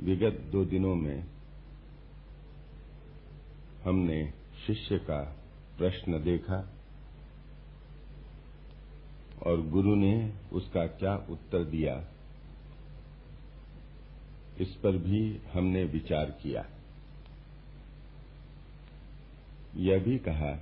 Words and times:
विगत 0.00 0.40
दो 0.52 0.64
दिनों 0.64 0.94
में 0.94 1.24
हमने 3.84 4.32
शिष्य 4.66 4.98
का 4.98 5.20
प्रश्न 5.78 6.22
देखा 6.22 6.58
और 9.46 9.60
गुरु 9.68 9.94
ने 9.94 10.14
उसका 10.52 10.86
क्या 10.86 11.14
उत्तर 11.30 11.64
दिया, 11.64 11.94
इस 14.60 14.74
पर 14.74 14.96
भी 14.98 15.40
हमने 15.52 15.84
विचार 15.84 16.30
किया। 16.42 16.64
यह 19.76 19.98
भी 19.98 20.18
कहा 20.18 20.52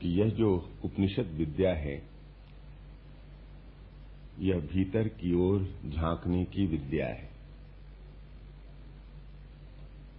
कि 0.00 0.20
यह 0.20 0.30
जो 0.30 0.50
उपनिषद 0.84 1.34
विद्या 1.34 1.74
है 1.74 1.96
यह 4.38 4.60
भीतर 4.60 5.08
की 5.08 5.34
ओर 5.34 5.74
झांकने 5.88 6.44
की 6.44 6.66
विद्या 6.66 7.06
है। 7.06 7.30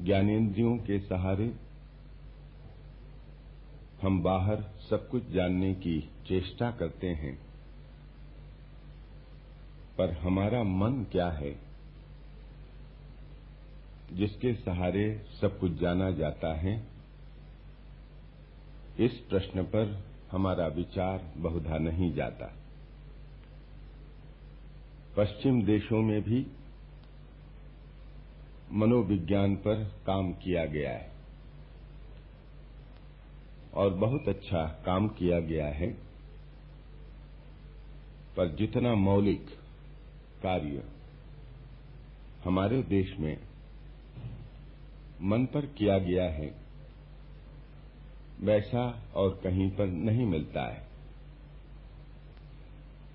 ज्ञानेन्द्रियों 0.01 0.77
के 0.77 0.99
सहारे 0.99 1.55
हम 4.01 4.23
बाहर 4.23 4.63
सब 4.89 5.09
कुछ 5.09 5.29
जानने 5.29 5.73
की 5.73 6.09
चेष्टा 6.27 6.71
करते 6.71 7.07
हैं। 7.07 7.39
पर 9.97 10.11
हमारा 10.11 10.63
मन 10.63 11.05
क्या 11.11 11.29
है? 11.29 11.59
जिसके 14.13 14.53
सहारे 14.53 15.25
सब 15.41 15.59
कुछ 15.59 15.71
जाना 15.71 16.11
जाता 16.11 16.53
है, 16.53 16.87
इस 18.99 19.11
प्रश्न 19.11 19.63
पर 19.63 20.03
हमारा 20.31 20.67
विचार 20.67 21.33
बहुधा 21.37 21.77
नहीं 21.77 22.13
जाता। 22.13 22.64
पश्चिम 25.17 25.61
देशों 25.61 26.01
में 26.01 26.21
भी 26.21 26.47
मनोविज्ञान 28.71 29.55
पर 29.55 29.83
काम 30.07 30.31
किया 30.33 30.65
गया 30.65 30.91
है। 30.91 31.11
और 33.73 33.93
बहुत 33.93 34.27
अच्छा 34.27 34.65
काम 34.85 35.07
किया 35.07 35.39
गया 35.39 35.67
है, 35.67 35.87
पर 38.37 38.55
जितना 38.55 38.93
मौलिक 38.93 39.45
कार्य 40.43 40.83
हमारे 42.45 42.83
देश 42.83 43.15
में 43.19 43.37
मन 45.21 45.45
पर 45.45 45.65
किया 45.65 45.97
गया 45.97 46.29
है, 46.31 46.55
वैसा 48.39 49.03
और 49.15 49.39
कहीं 49.43 49.69
पर 49.69 49.87
नहीं 49.87 50.25
मिलता 50.25 50.67
है। 50.73 50.84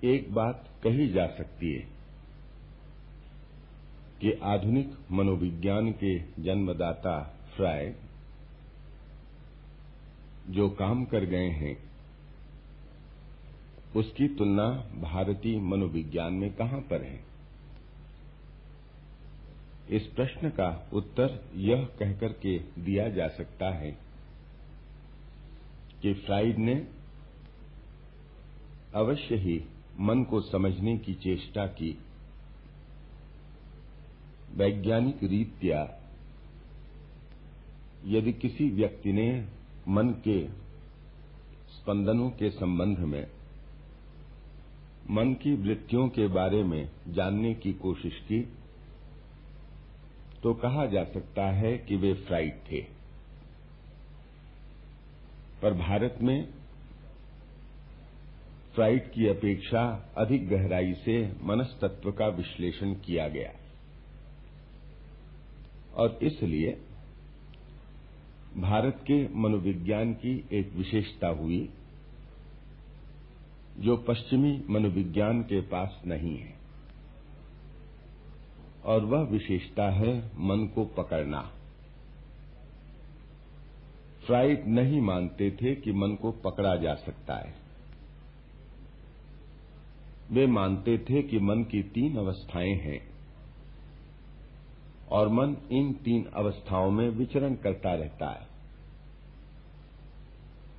एक 0.03 0.33
बात 0.33 0.69
कही 0.83 1.07
जा 1.07 1.27
सकती 1.27 1.73
है 1.73 1.81
कि 4.21 4.31
आधुनिक 4.43 4.97
मनोविज्ञान 5.11 5.91
के 5.91 6.19
जन्मदाता 6.19 7.19
फ्राय 7.55 7.95
जो 10.49 10.69
काम 10.69 11.05
कर 11.05 11.25
गए 11.25 11.49
हैं, 11.49 11.77
उसकी 13.95 14.27
तुलना 14.27 14.69
भारतीय 15.01 15.59
मनोविज्ञान 15.59 16.33
में 16.33 16.53
कहाँ 16.53 16.81
पर 16.81 17.03
है? 17.03 17.23
इस 19.89 20.07
प्रश्न 20.07 20.49
का 20.49 20.89
उत्तर 20.93 21.45
यह 21.55 21.85
कहकर 21.99 22.33
के 22.33 22.59
दिया 22.59 23.09
जा 23.09 23.27
सकता 23.27 23.73
है 23.73 23.91
कि 26.01 26.13
फ्राइड 26.13 26.57
ने 26.57 26.87
अवश्य 28.95 29.35
ही 29.35 29.65
मन 29.99 30.23
को 30.23 30.41
समझने 30.41 30.97
की 30.97 31.13
चेष्टा 31.13 31.65
की। 31.65 31.97
वैज्ञानिक 34.53 35.23
रीत्या 35.23 35.81
यदि 38.05 38.33
किसी 38.33 38.69
व्यक्ति 38.69 39.13
ने 39.13 39.47
मन 39.87 40.09
के 40.09 40.47
स्पंदनों 41.71 42.29
के 42.29 42.49
संबंध 42.49 42.99
में 42.99 43.27
मन 45.09 45.33
की 45.33 45.53
वृत्तियों 45.53 46.09
के 46.09 46.27
बारे 46.27 46.63
में 46.63 46.89
जानने 47.07 47.53
की 47.53 47.73
कोशिश 47.73 48.19
की 48.19 48.41
तो 50.43 50.53
कहा 50.53 50.85
जा 50.85 51.03
सकता 51.03 51.51
है 51.51 51.77
कि 51.77 51.95
वे 51.95 52.13
फ्राइड 52.13 52.53
थे। 52.71 52.81
पर 55.61 55.73
भारत 55.73 56.17
में 56.21 56.53
फ्राइड 58.75 59.11
की 59.11 59.27
अपेक्षा 59.27 60.13
अधिक 60.17 60.49
गहराई 60.49 60.93
से 60.93 61.31
मनस्तत्व 61.43 62.11
का 62.11 62.27
विश्लेषण 62.27 62.93
किया 62.93 63.27
गया। 63.27 63.51
और 65.95 66.19
इसलिए 66.21 66.81
भारत 68.57 68.99
के 69.01 69.35
मनोविज्ञान 69.35 70.13
की 70.13 70.45
एक 70.51 70.73
विशेषता 70.73 71.27
हुई, 71.27 71.69
जो 73.77 73.97
पश्चिमी 73.97 74.63
मनोविज्ञान 74.69 75.41
के 75.41 75.61
पास 75.61 76.01
नहीं 76.07 76.37
है। 76.37 76.53
और 78.85 79.05
वह 79.05 79.21
विशेषता 79.21 79.89
है 79.89 80.25
मन 80.25 80.71
को 80.75 80.85
पकड़ना। 80.85 81.51
फ्राइड 84.25 84.67
नहीं 84.67 85.01
मानते 85.01 85.51
थे 85.51 85.75
कि 85.75 85.91
मन 85.91 86.15
को 86.15 86.31
पकड़ा 86.31 86.75
जा 86.75 86.93
सकता 86.93 87.35
है। 87.35 87.60
वे 90.31 90.47
मानते 90.47 90.97
थे 90.97 91.21
कि 91.23 91.39
मन 91.39 91.63
की 91.63 91.83
तीन 91.83 92.17
अवस्थाएँ 92.17 92.73
हैं 92.73 92.99
और 95.11 95.27
मन 95.27 95.57
इन 95.71 95.93
तीन 95.93 96.25
अवस्थाओं 96.25 96.91
में 96.91 97.09
विचरण 97.09 97.55
करता 97.55 97.93
रहता 97.93 98.29
है। 98.29 98.47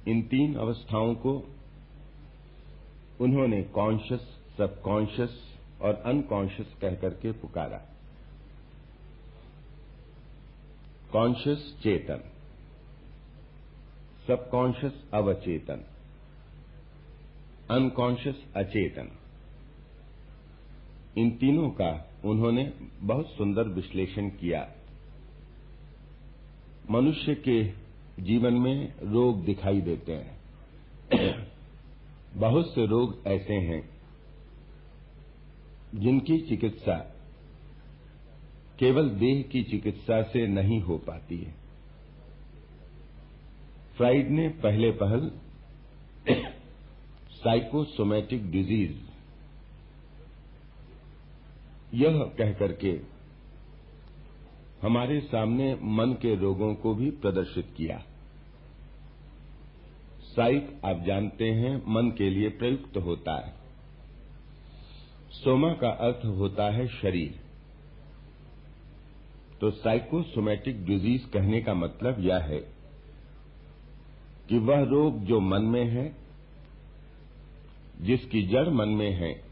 इन 0.09 0.23
तीन 0.23 0.55
अवस्थाओं 0.55 1.15
को 1.15 1.33
उन्होंने 3.21 3.63
कॉन्शियस 3.63 4.21
सबकॉन्शियस 4.59 5.59
और 5.83 5.95
अनकॉन्शियस 5.95 6.75
कहकर 6.81 7.11
के 7.11 7.33
पुकारा। 7.33 7.79
कॉन्शियस 11.13 11.77
चेतन 11.83 12.21
सबकॉन्शियस 14.27 14.93
अवचेतन 15.15 15.84
अनकॉन्शियस 17.71 18.37
अचेतन। 18.57 19.19
इन 21.19 21.31
तीनों 21.31 21.71
का 21.71 22.21
उन्होंने 22.25 22.73
बहुत 23.00 23.27
सुंदर 23.27 23.62
विश्लेषण 23.62 24.28
किया। 24.28 24.69
मनुष्य 26.91 27.34
के 27.34 27.73
जीवन 28.23 28.55
में 28.55 28.95
रोग 29.03 29.45
दिखाई 29.45 29.81
देते 29.81 30.12
हैं। 30.12 30.43
बहुत 32.34 32.75
से 32.75 32.87
रोग 32.87 33.22
ऐसे 33.27 33.55
हैं 33.55 33.91
जिनकी 35.95 36.39
चिकित्सा 36.41 37.15
केवल 38.78 39.11
देह 39.11 39.43
की 39.43 39.62
चिकित्सा 39.62 40.22
से 40.22 40.47
नहीं 40.47 40.81
हो 40.81 40.99
पाती 40.99 41.39
है। 41.39 41.55
फ्राइड 43.97 44.31
ने 44.31 44.49
पहले 44.49 44.91
पहल 44.91 45.31
साइकोसोमैटिक 47.31 48.51
डिज़ीज़ 48.51 49.12
यह 51.94 52.34
कहकर 52.38 52.72
के 52.72 53.00
हमारे 54.82 55.20
सामने 55.20 55.75
मन 55.75 56.12
के 56.22 56.36
रोगों 56.36 56.75
को 56.75 56.94
भी 56.94 57.10
प्रदर्शित 57.10 57.75
किया। 57.76 58.04
साइक, 60.20 60.80
आप 60.84 61.03
जानते 61.06 61.50
हैं, 61.50 61.82
मन 61.88 62.10
के 62.10 62.30
लिए 62.30 62.48
प्रयुक्त 62.48 62.97
होता 62.97 63.47
है। 63.47 63.54
सोमा 65.30 65.72
का 65.72 65.88
अर्थ 65.88 66.25
होता 66.25 66.70
है 66.70 66.88
शरीर। 66.88 67.41
तो 69.60 69.71
साइकोसोमैटिक 69.71 70.84
डिज़ीज़ 70.86 71.27
कहने 71.27 71.62
का 71.62 71.74
मतलब 71.74 72.16
यह 72.18 72.36
है 72.36 72.59
कि 74.48 74.59
वह 74.59 74.83
रोग 74.83 75.18
जो 75.18 75.41
मन 75.41 75.62
में 75.62 75.84
है, 75.84 76.16
जिसकी 78.00 78.42
जड़ 78.42 78.68
मन 78.68 78.88
में 78.88 79.10
है 79.10 79.52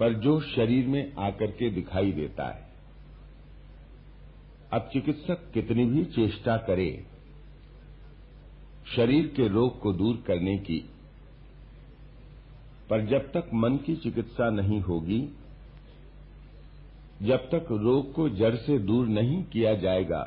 पर 0.00 0.14
जो 0.14 0.40
शरीर 0.40 0.86
में 0.86 1.12
आकर 1.18 1.50
के 1.50 1.70
दिखाई 1.70 2.12
देता 2.12 2.48
है। 2.48 2.66
अब 4.72 4.90
चिकित्सक 4.92 5.50
कितनी 5.54 5.84
भी 5.84 6.04
चेष्टा 6.04 6.56
करे, 6.56 7.04
शरीर 8.96 9.26
के 9.26 9.48
रोग 9.48 9.80
को 9.80 9.92
दूर 9.92 10.24
करने 10.26 10.58
की। 10.58 10.90
पर 12.90 13.06
जब 13.06 13.32
तक 13.32 13.50
मन 13.54 13.76
की 13.76 13.96
चिकित्सा 13.96 14.50
नहीं 14.50 14.80
होगी, 14.80 15.28
जब 17.22 17.36
तक 17.36 17.66
रोग 17.72 18.12
को 18.12 18.28
जड़ 18.28 18.54
से 18.54 18.78
दूर 18.78 19.06
नहीं 19.06 19.44
किया 19.44 19.74
जाएगा, 19.74 20.22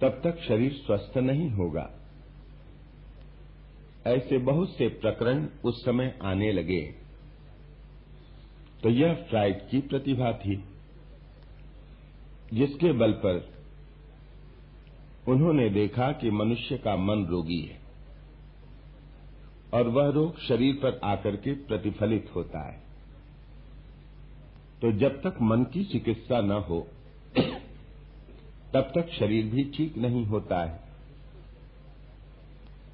तब 0.00 0.20
तक 0.24 0.40
शरीर 0.48 0.72
स्वस्थ 0.72 1.18
नहीं 1.18 1.50
होगा। 1.50 1.90
ऐसे 4.06 4.38
बहुत 4.38 4.70
से 4.70 4.88
प्रकरण 4.88 5.48
उस 5.64 5.84
समय 5.84 6.18
आने 6.22 6.52
लगे। 6.52 7.05
तो 8.82 8.90
यह 8.90 9.14
फ्राइड 9.30 9.68
की 9.68 9.80
प्रतिभा 9.80 10.32
थी, 10.32 10.64
जिसके 12.54 12.92
बल 12.92 13.12
पर 13.12 13.56
उन्होंने 15.28 15.68
देखा 15.70 16.12
कि 16.12 16.30
मनुष्य 16.30 16.78
का 16.78 16.96
मन 16.96 17.26
रोगी 17.26 17.60
है 17.60 17.78
और 19.74 19.88
वह 19.88 20.08
रोग 20.08 20.38
शरीर 20.40 20.74
पर 20.74 21.00
आकर 21.04 21.36
के 21.36 21.52
प्रतिफलित 21.52 22.30
होता 22.34 22.66
है। 22.72 22.82
तो 24.82 24.92
जब 24.92 25.20
तक 25.22 25.42
मन 25.42 25.64
की 25.64 25.84
चिकित्सा 25.84 26.40
न 26.40 26.50
हो, 26.50 26.86
तब 28.74 28.92
तक 28.94 29.10
शरीर 29.12 29.44
भी 29.44 29.64
ठीक 29.76 29.96
नहीं 29.96 30.24
होता 30.26 30.64
है। 30.64 30.80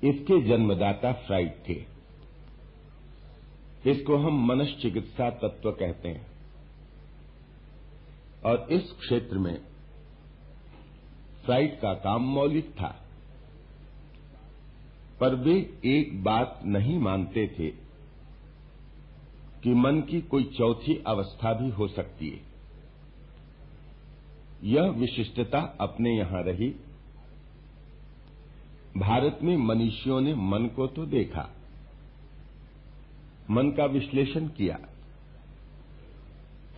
इसके 0.05 0.40
जन्मदाता 0.43 1.12
फ्राइड 1.12 1.52
थे। 1.69 1.92
इसको 3.87 4.17
हम 4.17 4.46
मनस 4.46 4.76
चिकित्सा 4.82 5.31
तत्व 5.31 5.70
कहते 5.73 6.08
हैं। 6.08 6.26
और 8.44 8.69
इस 8.70 8.93
क्षेत्र 8.93 9.38
में 9.38 9.61
फ्राइड 11.44 11.81
का 11.81 11.94
काम 11.94 12.23
मौलिक 12.23 12.70
था। 12.70 13.06
पर 15.20 15.34
वे 15.34 15.81
एक 15.84 16.25
बात 16.25 16.61
नहीं 16.64 16.99
मानते 16.99 17.46
थे 17.49 17.69
कि 19.62 19.75
मन 19.75 20.00
की 20.00 20.20
कोई 20.20 20.44
चौथी 20.44 21.05
अवस्था 21.06 21.52
भी 21.52 21.70
हो 21.70 21.88
सकती 21.88 22.31
है। 22.31 22.40
यह 24.64 24.82
विशिष्टता 24.82 25.76
अपने 25.81 26.11
यहाँ 26.11 26.43
रही। 26.43 26.75
भारत 28.96 29.38
में 29.43 29.56
मनीषियों 29.56 30.20
ने 30.20 30.34
मन 30.34 30.67
को 30.67 30.87
तो 30.87 31.06
देखा। 31.06 31.62
मन 33.53 33.71
का 33.71 33.85
विश्लेषण 33.85 34.49
किया 34.49 34.79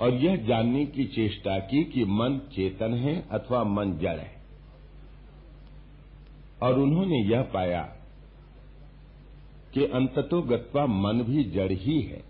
और 0.00 0.14
यह 0.14 0.36
जानने 0.36 0.86
की 0.86 1.04
चेष्टा 1.04 1.58
की 1.58 1.84
कि 1.84 2.04
मन 2.04 2.40
चेतन 2.54 2.94
है 2.94 3.28
अथवा 3.28 3.64
मन 3.64 3.98
जड़ 3.98 4.18
है। 4.18 4.34
और 6.62 6.78
उन्होंने 6.78 7.16
यह 7.16 7.42
पाया 7.42 7.82
कि 9.74 9.84
अंततो 9.84 10.42
गत्वा 10.42 10.86
मन 10.86 11.22
भी 11.22 11.44
जड़ 11.44 11.72
ही 11.72 12.00
है। 12.02 12.22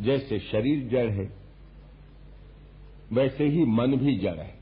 जैसे 0.00 0.38
शरीर 0.38 0.88
जड़ 0.88 1.10
है, 1.10 1.32
वैसे 3.12 3.44
ही 3.44 3.64
मन 3.64 3.96
भी 3.96 4.18
जड़ 4.18 4.38
है। 4.38 4.58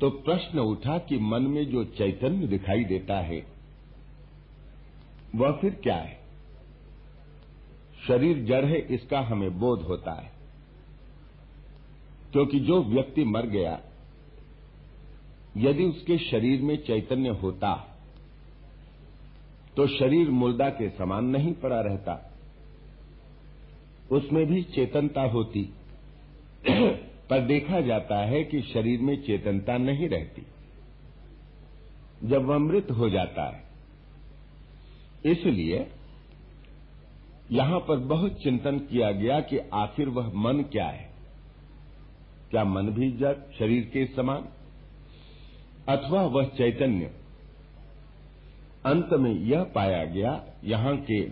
तो 0.00 0.10
प्रश्न 0.10 0.58
उठा 0.58 0.98
कि 0.98 1.18
मन 1.18 1.42
में 1.42 1.66
जो 1.66 1.84
चैतन्य 1.84 2.46
दिखाई 2.46 2.84
देता 2.84 3.20
है 3.20 3.53
वह 5.34 5.52
फिर 5.52 5.74
क्या 5.74 5.96
है? 5.96 6.20
शरीर 8.08 8.44
जड़ 8.44 8.64
है, 8.64 8.78
इसका 8.78 9.20
हमें 9.20 9.58
बोध 9.58 9.82
होता 9.82 10.12
है। 10.12 10.32
क्योंकि 12.32 12.60
जो 12.60 12.82
व्यक्ति 12.82 13.24
मर 13.24 13.46
गया, 13.46 13.80
यदि 15.56 15.84
उसके 15.84 16.18
शरीर 16.18 16.62
में 16.62 16.84
चैतन्य 16.84 17.28
होता 17.28 17.90
तो 19.76 19.86
शरीर 19.86 20.30
मुर्दा 20.30 20.70
के 20.70 20.90
समान 20.90 21.24
नहीं 21.24 21.52
पड़ा 21.52 21.80
रहता। 21.80 22.32
उसमें 24.12 24.46
भी 24.46 24.62
चेतनता 24.62 25.22
होती। 25.22 25.62
पर 27.30 27.40
देखा 27.40 27.80
जाता 27.80 28.16
है 28.16 28.44
कि 28.44 28.62
शरीर 28.62 29.00
में 29.00 29.22
चेतनता 29.22 29.78
नहीं 29.78 30.08
रहती। 30.08 30.42
जब 32.24 32.44
वह 32.44 32.58
मृत 32.58 32.90
हो 32.90 33.10
जाता 33.10 33.56
है 33.56 33.63
इसलिए 35.26 35.90
यहाँ 37.52 37.80
पर 37.80 37.96
बहुत 37.96 38.42
चिंतन 38.42 38.78
किया 38.78 39.12
गया 39.12 39.40
कि 39.40 39.58
आखिर 39.58 40.08
वह 40.08 40.32
मन 40.34 40.62
क्या 40.62 40.86
है। 40.86 41.10
क्या 42.50 42.64
मन 42.64 42.86
भी 42.86 43.10
जड़, 43.10 43.34
शरीर 43.58 43.84
के 43.84 44.06
समान? 44.06 44.48
अथवा 45.88 46.22
वह 46.22 46.44
चैतन्य? 46.44 47.04
अंत 48.86 49.08
में 49.12 49.34
यह 49.34 49.64
पाया 49.64 50.04
गया, 50.04 50.44
यहाँ 50.64 50.96
के 50.96 51.24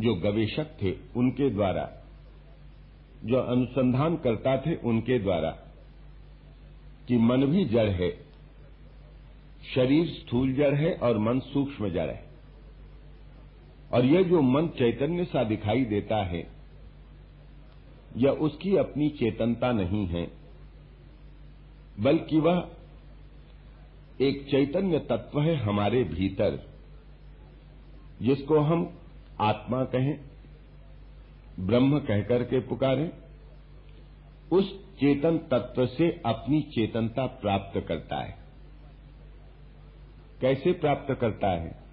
जो 0.00 0.14
गवेषक 0.14 0.76
थे, 0.82 0.92
उनके 1.16 1.50
द्वारा, 1.50 1.92
जो 3.24 3.36
अनुसंधान 3.36 4.16
करता 4.16 4.56
थे, 4.56 4.74
उनके 4.74 5.18
द्वारा, 5.18 5.50
कि 7.08 7.16
मन 7.16 7.46
भी 7.46 7.64
जड़ 7.64 7.88
है, 7.88 8.10
शरीर 9.74 10.06
स्थूल 10.06 10.54
जड़ 10.54 10.74
है 10.74 10.94
और 10.94 11.18
मन 11.18 11.40
सूक्ष्म 11.40 11.88
जड़ 11.88 12.10
है। 12.10 12.25
और 13.96 14.04
यह 14.04 14.22
जो 14.22 14.42
मन 14.42 14.66
चैतन्य 14.68 15.24
सा 15.24 15.44
दिखाई 15.44 15.84
देता 15.84 16.16
है 16.24 16.46
यह 18.16 18.30
उसकी 18.30 18.76
अपनी 18.76 19.08
चेतनता 19.08 19.72
नहीं 19.72 20.06
है, 20.06 20.30
बल्कि 22.00 22.38
वह 22.40 22.68
एक 24.20 24.46
चैतन्य 24.50 24.98
तत्व 24.98 25.40
है 25.40 25.56
हमारे 25.56 26.04
भीतर, 26.04 26.58
जिसको 28.22 28.60
हम 28.60 28.98
आत्मा 29.40 29.84
कहें, 29.84 30.18
ब्रह्म 31.60 31.98
कहकर 31.98 32.42
के 32.42 32.60
पुकारें, 32.60 33.10
उस 34.52 34.70
चेतन 34.94 35.38
तत्व 35.38 35.86
से 35.86 36.10
अपनी 36.26 36.62
चेतनता 36.62 37.26
प्राप्त 37.26 37.80
करता 37.88 38.16
है। 38.16 38.38
कैसे 40.40 40.72
प्राप्त 40.72 41.14
करता 41.20 41.48
है? 41.48 41.85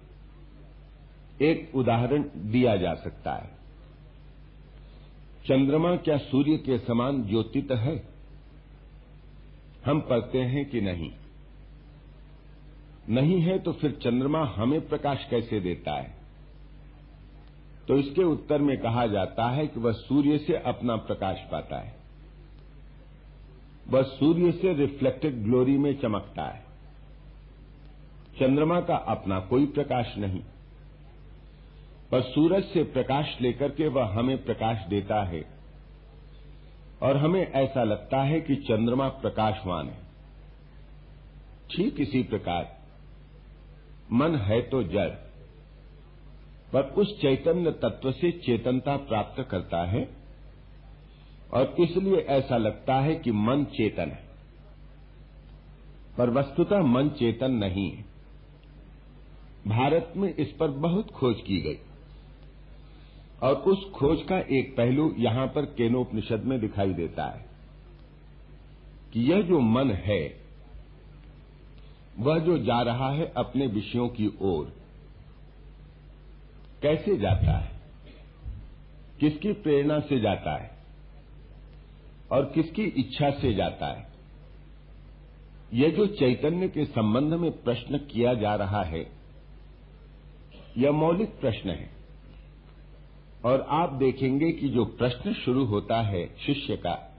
एक 1.42 1.72
उदाहरण 1.74 2.24
दिया 2.36 2.76
जा 2.76 2.94
सकता 2.94 3.32
है। 3.34 3.50
चंद्रमा 5.44 5.96
क्या 5.96 6.16
सूर्य 6.16 6.56
के 6.56 6.78
समान 6.78 7.24
ज्योतित 7.24 7.72
है? 7.72 8.08
हम 9.86 10.00
पढ़ते 10.00 10.38
हैं 10.38 10.70
कि 10.70 10.80
नहीं। 10.80 11.12
नहीं 13.08 13.40
है 13.40 13.58
तो 13.58 13.72
फिर 13.72 13.90
चंद्रमा 13.90 14.44
हमें 14.44 14.88
प्रकाश 14.88 15.26
कैसे 15.30 15.60
देता 15.60 15.92
है? 15.92 16.14
तो 17.88 17.98
इसके 17.98 18.24
उत्तर 18.24 18.62
में 18.62 18.78
कहा 18.78 19.06
जाता 19.06 19.50
है 19.50 19.66
कि 19.66 19.80
वह 19.80 19.92
सूर्य 19.92 20.38
से 20.38 20.56
अपना 20.56 20.96
प्रकाश 20.96 21.36
पाता 21.52 21.76
है। 21.76 21.96
वह 23.88 24.02
सूर्य 24.02 24.52
से 24.52 24.74
रिफ्लेक्टेड 24.74 25.34
ग्लोरी 25.34 25.78
में 25.78 26.00
चमकता 26.00 26.44
है। 26.44 26.64
चंद्रमा 28.40 28.80
का 28.80 28.96
अपना 28.96 29.40
कोई 29.40 29.66
प्रकाश 29.66 30.14
नहीं। 30.18 30.40
पर 32.14 32.20
सूरज 32.20 32.64
से 32.64 32.82
प्रकाश 32.82 33.36
लेकर 33.40 33.68
के 33.68 33.88
वह 33.88 34.04
हमें 34.04 34.44
प्रकाश 34.44 34.86
देता 34.88 35.24
है। 35.24 35.44
और 37.02 37.16
हमें 37.16 37.52
ऐसा 37.52 37.84
लगता 37.84 38.22
है 38.22 38.40
कि 38.40 38.56
चंद्रमा 38.56 39.08
प्रकाशवान 39.08 39.88
है। 39.88 39.98
ठीक 41.76 42.00
इसी 42.00 42.22
प्रकार, 42.22 42.78
मन 44.12 44.36
है 44.36 44.62
तो 44.62 44.82
जड़, 44.82 45.08
पर 46.72 46.82
उस 46.82 47.20
चैतन्य 47.20 47.70
तत्व 47.70 48.12
से 48.12 48.30
चेतनता 48.32 48.96
प्राप्त 48.96 49.48
करता 49.50 49.84
है, 49.84 50.08
और 51.54 51.76
इसलिए 51.80 52.16
ऐसा 52.16 52.56
लगता 52.56 52.94
है 52.94 53.14
कि 53.14 53.32
मन 53.32 53.64
चेतन 53.64 54.10
है। 54.10 54.24
पर 56.18 56.30
वस्तुतः 56.30 56.80
मन 56.80 57.08
चेतन 57.08 57.50
नहीं 57.50 57.90
है। 57.90 58.04
भारत 59.66 60.12
में 60.16 60.34
इस 60.34 60.52
पर 60.52 60.68
बहुत 60.68 61.10
खोज 61.10 61.40
की 61.40 61.60
गई। 61.60 61.78
और 63.42 63.54
उस 63.54 63.90
खोज 63.90 64.22
का 64.22 64.38
एक 64.38 64.76
पहलू 64.76 65.14
यहाँ 65.18 65.46
पर 65.46 65.64
केनोपनिषद 65.64 66.40
में 66.44 66.60
दिखाई 66.60 66.94
देता 66.94 67.24
है 67.24 67.44
कि 69.12 69.20
यह 69.20 69.42
जो 69.42 69.60
मन 69.60 69.90
है, 69.90 70.40
वह 72.18 72.38
जो 72.38 72.58
जा 72.58 72.82
रहा 72.82 73.10
है 73.10 73.32
अपने 73.36 73.66
विषयों 73.66 74.08
की 74.08 74.38
ओर, 74.42 74.72
कैसे 76.82 77.16
जाता 77.16 77.58
है? 77.58 77.72
किसकी 79.20 79.52
प्रेरणा 79.52 80.00
से 80.00 80.20
जाता 80.20 80.62
है? 80.62 80.70
और 82.32 82.44
किसकी 82.44 82.82
इच्छा 82.82 83.30
से 83.30 83.54
जाता 83.54 83.86
है? 83.86 84.06
यह 85.74 85.90
जो 85.90 86.06
चैतन्य 86.06 86.68
के 86.68 86.84
संबंध 86.84 87.34
में 87.34 87.62
प्रश्न 87.62 87.98
किया 87.98 88.34
जा 88.34 88.54
रहा 88.54 88.82
है, 88.82 89.12
यह 90.78 90.92
मौलिक 90.92 91.40
प्रश्न 91.40 91.70
है। 91.70 92.03
और 93.44 93.66
आप 93.68 93.92
देखेंगे 93.92 94.52
कि 94.52 94.68
जो 94.68 94.84
प्रश्न 94.84 95.32
शुरू 95.32 95.64
होता 95.64 96.02
है 96.02 96.36
शिष्य 96.46 96.76
का, 96.76 97.16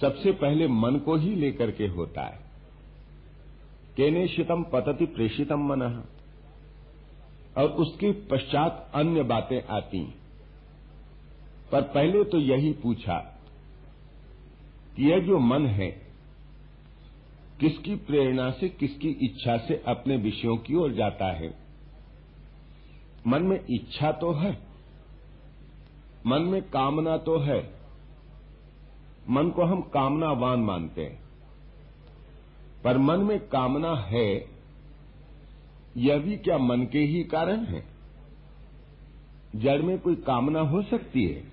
सबसे 0.00 0.32
पहले 0.32 0.68
मन 0.68 0.96
को 0.96 1.16
ही 1.16 1.34
लेकर 1.34 1.70
के 1.70 1.86
होता 1.86 2.22
है। 2.22 2.40
केनेशितम 3.96 4.62
पतति 4.62 5.06
प्रेषितम 5.06 5.58
मन। 5.58 6.04
और 7.58 7.68
उसके 7.68 8.12
पश्चात 8.12 8.90
अन्य 8.94 9.22
बातें 9.22 9.62
आती। 9.62 10.14
पर 11.72 11.82
पहले 11.82 12.24
तो 12.24 12.38
यही 12.38 12.72
पूछा 12.72 13.40
कि 14.96 15.10
यह 15.10 15.18
जो 15.18 15.38
मन 15.38 15.66
है, 15.66 16.06
किसकी 17.60 17.96
प्रेरणा 17.96 18.50
से, 18.50 18.68
किसकी 18.68 19.08
इच्छा 19.08 19.56
से 19.56 19.84
अपने 19.88 20.16
विषयों 20.16 20.56
की 20.56 20.74
ओर 20.74 20.92
जाता 20.92 21.26
है? 21.26 21.54
मन 23.26 23.42
में 23.42 23.64
इच्छा 23.70 24.12
तो 24.12 24.32
है 24.32 24.67
मन 26.28 26.42
में 26.42 26.62
कामना 26.62 27.16
तो 27.16 27.38
है। 27.38 27.74
मन 29.30 29.50
को 29.50 29.62
हम 29.62 29.80
कामनावान 29.80 30.60
मानते 30.60 31.02
हैं। 31.02 31.22
पर 32.84 32.98
मन 32.98 33.20
में 33.20 33.48
कामना 33.48 33.94
है, 33.94 34.44
यह 35.96 36.18
भी 36.18 36.36
क्या 36.36 36.58
मन 36.58 36.86
के 36.86 36.98
ही 36.98 37.24
कारण 37.24 37.64
है? 37.64 37.84
जड़ 39.56 39.82
में 39.82 39.98
कोई 39.98 40.14
कामना 40.14 40.60
हो 40.60 40.82
सकती 40.82 41.24
है? 41.24 41.44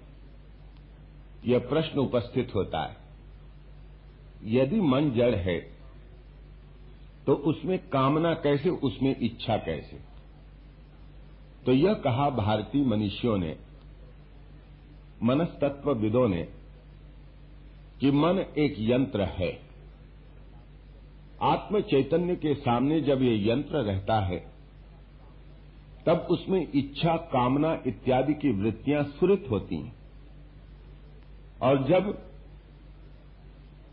यह 1.46 1.60
प्रश्न 1.60 2.00
उपस्थित 2.00 2.52
होता 2.56 2.86
है। 2.86 2.98
यदि 4.44 4.82
मन 4.82 5.12
जड़ 5.12 5.36
है 5.36 5.60
तो 7.26 7.34
उसमें 7.34 7.90
कामना 7.90 8.34
कैसे, 8.34 8.70
उसमें 8.70 9.16
इच्छा 9.22 9.58
कैसे? 9.58 10.00
तो 11.66 11.72
यह 11.72 11.94
कहा 11.94 12.30
भारतीय 12.30 12.86
मनुष्यों 12.86 13.38
ने 13.38 13.58
मनस्तत्वविदों 15.24 16.28
ने 16.28 16.48
कि 18.00 18.12
मन 18.12 18.46
एक 18.58 18.76
यंत्र 18.80 19.24
है। 19.24 19.60
आत्म 21.42 21.82
चैतन्य 21.82 22.36
के 22.36 22.54
सामने 22.54 23.02
जब 23.02 23.22
ये 23.22 23.52
यंत्र 23.52 23.78
रहता 23.78 24.20
है, 24.20 24.52
तब 26.06 26.18
उसमें 26.18 26.68
इच्छा, 26.76 27.18
कामना 27.18 27.82
इत्यादि 27.88 28.34
की 28.34 28.52
वृत्तियाँ 28.52 29.04
सुरित 29.04 29.48
होती 29.52 29.76
हैं। 29.76 29.96
और 31.62 31.84
जब 31.84 32.32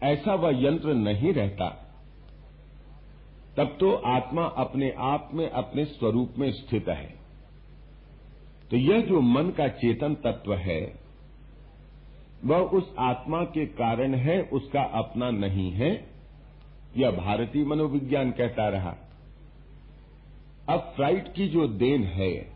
ऐसा 0.03 0.35
वह 0.35 0.65
यंत्र 0.65 0.95
नहीं 0.95 1.33
रहता, 1.33 1.69
तब 3.57 3.77
तो 3.81 3.93
आत्मा 3.93 4.43
अपने 4.43 4.95
आप 4.99 5.31
में, 5.35 5.51
अपने 5.51 5.85
स्वरूप 5.85 6.35
में 6.39 6.53
स्थित 6.53 6.89
है। 6.89 7.15
तो 8.71 8.77
यह 8.77 9.01
जो 9.01 9.21
मन 9.21 9.51
का 9.51 9.69
चेतन 9.69 10.15
तत्व 10.15 10.55
है 10.55 11.02
वह 12.45 12.57
उस 12.57 12.95
आत्मा 12.99 13.45
के 13.45 13.67
कारण 13.67 14.15
है, 14.15 14.43
उसका 14.43 14.83
अपना 14.83 15.31
नहीं 15.31 15.71
है। 15.71 16.11
यह 16.97 17.11
भारतीय 17.11 17.65
मनोविज्ञान 17.65 18.31
कहता 18.31 18.69
रहा। 18.69 18.97
अब 20.69 20.93
फ्राइड 20.97 21.33
की 21.33 21.49
जो 21.49 21.69
देन 21.69 22.05
है, 22.05 22.53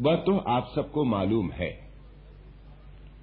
वह 0.00 0.16
तो 0.16 0.38
आप 0.38 0.72
सबको 0.74 1.04
मालूम 1.04 1.52
है। 1.52 1.84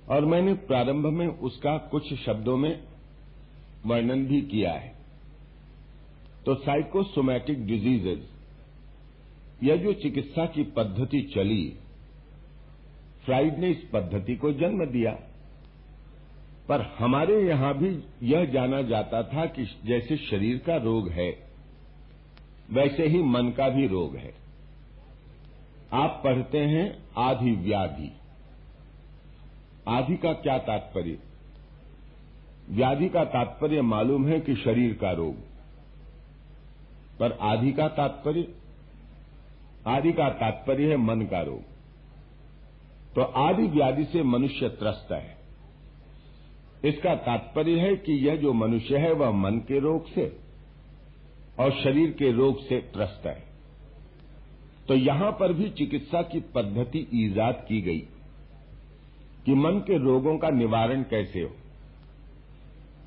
और 0.09 0.25
मैंने 0.25 0.53
प्रारंभ 0.53 1.05
में 1.05 1.27
उसका 1.27 1.77
कुछ 1.77 2.13
शब्दों 2.13 2.57
में 2.57 2.83
वर्णन 3.85 4.25
भी 4.25 4.41
किया 4.41 4.73
है। 4.73 4.95
तो 6.45 6.55
साइकोसोमैटिक 6.55 7.65
डिजीजेज 7.65 8.27
यह 9.63 9.75
जो 9.75 9.93
चिकित्सा 9.93 10.45
की 10.45 10.63
पद्धति 10.63 11.21
चली 11.21 11.73
फ्राइड 13.25 13.57
ने 13.57 13.69
इस 13.69 13.89
पद्धति 13.93 14.35
को 14.35 14.53
जन्म 14.53 14.85
दिया। 14.85 15.11
पर 16.69 16.81
हमारे 16.81 17.47
यहाँ 17.47 17.77
भी 17.77 18.03
यह 18.23 18.45
जाना 18.45 18.81
जाता 18.81 19.23
था 19.23 19.45
कि 19.45 19.79
जैसे 19.85 20.17
शरीर 20.17 20.57
का 20.57 20.75
रोग 20.75 21.09
है, 21.09 21.37
वैसे 22.71 23.07
ही 23.07 23.23
मन 23.23 23.49
का 23.49 23.69
भी 23.69 23.87
रोग 23.87 24.15
है। 24.15 24.33
आप 25.93 26.21
पढ़ते 26.23 26.57
हैं 26.57 27.03
आधि 27.17 27.51
व्याधि। 27.51 28.11
आधि 29.87 30.15
का 30.15 30.33
क्या 30.33 30.57
तात्पर्य? 30.57 31.19
व्याधि 32.69 33.09
का 33.09 33.23
तात्पर्य 33.23 33.81
मालूम 33.81 34.27
है 34.27 34.39
कि 34.39 34.55
शरीर 34.55 34.93
का 34.93 35.11
रोग। 35.11 35.35
पर 37.19 37.37
आधि 37.41 37.71
का 37.71 37.87
तात्पर्य? 37.87 38.47
आदि 39.87 40.11
का 40.11 40.29
तात्पर्य 40.29 40.89
है 40.89 40.97
मन 40.97 41.21
का 41.21 41.41
रोग। 41.41 41.70
तो 43.15 43.21
आदि 43.21 43.67
व्याधि 43.67 44.03
से 44.05 44.23
मनुष्य 44.23 44.69
त्रस्त 44.69 45.11
है। 45.11 45.37
इसका 46.85 47.15
तात्पर्य 47.15 47.79
है 47.79 47.95
कि 47.95 48.13
यह 48.27 48.35
जो 48.35 48.53
मनुष्य 48.53 48.97
है, 48.97 49.11
वह 49.13 49.31
मन 49.31 49.57
के 49.67 49.79
रोग 49.79 50.07
से 50.07 50.25
और 51.59 51.71
शरीर 51.73 52.11
के 52.11 52.31
रोग 52.31 52.61
से 52.67 52.79
त्रस्त 52.93 53.25
है। 53.25 53.43
तो 54.87 54.95
यहाँ 54.95 55.31
पर 55.31 55.53
भी 55.53 55.69
चिकित्सा 55.69 56.21
की 56.21 56.39
पद्धति 56.55 57.07
ईजाद 57.15 57.65
की 57.67 57.81
गई 57.81 57.99
कि 59.45 59.53
मन 59.55 59.79
के 59.79 59.97
रोगों 59.97 60.37
का 60.37 60.49
निवारण 60.49 61.03
कैसे 61.03 61.41
हो। 61.41 61.49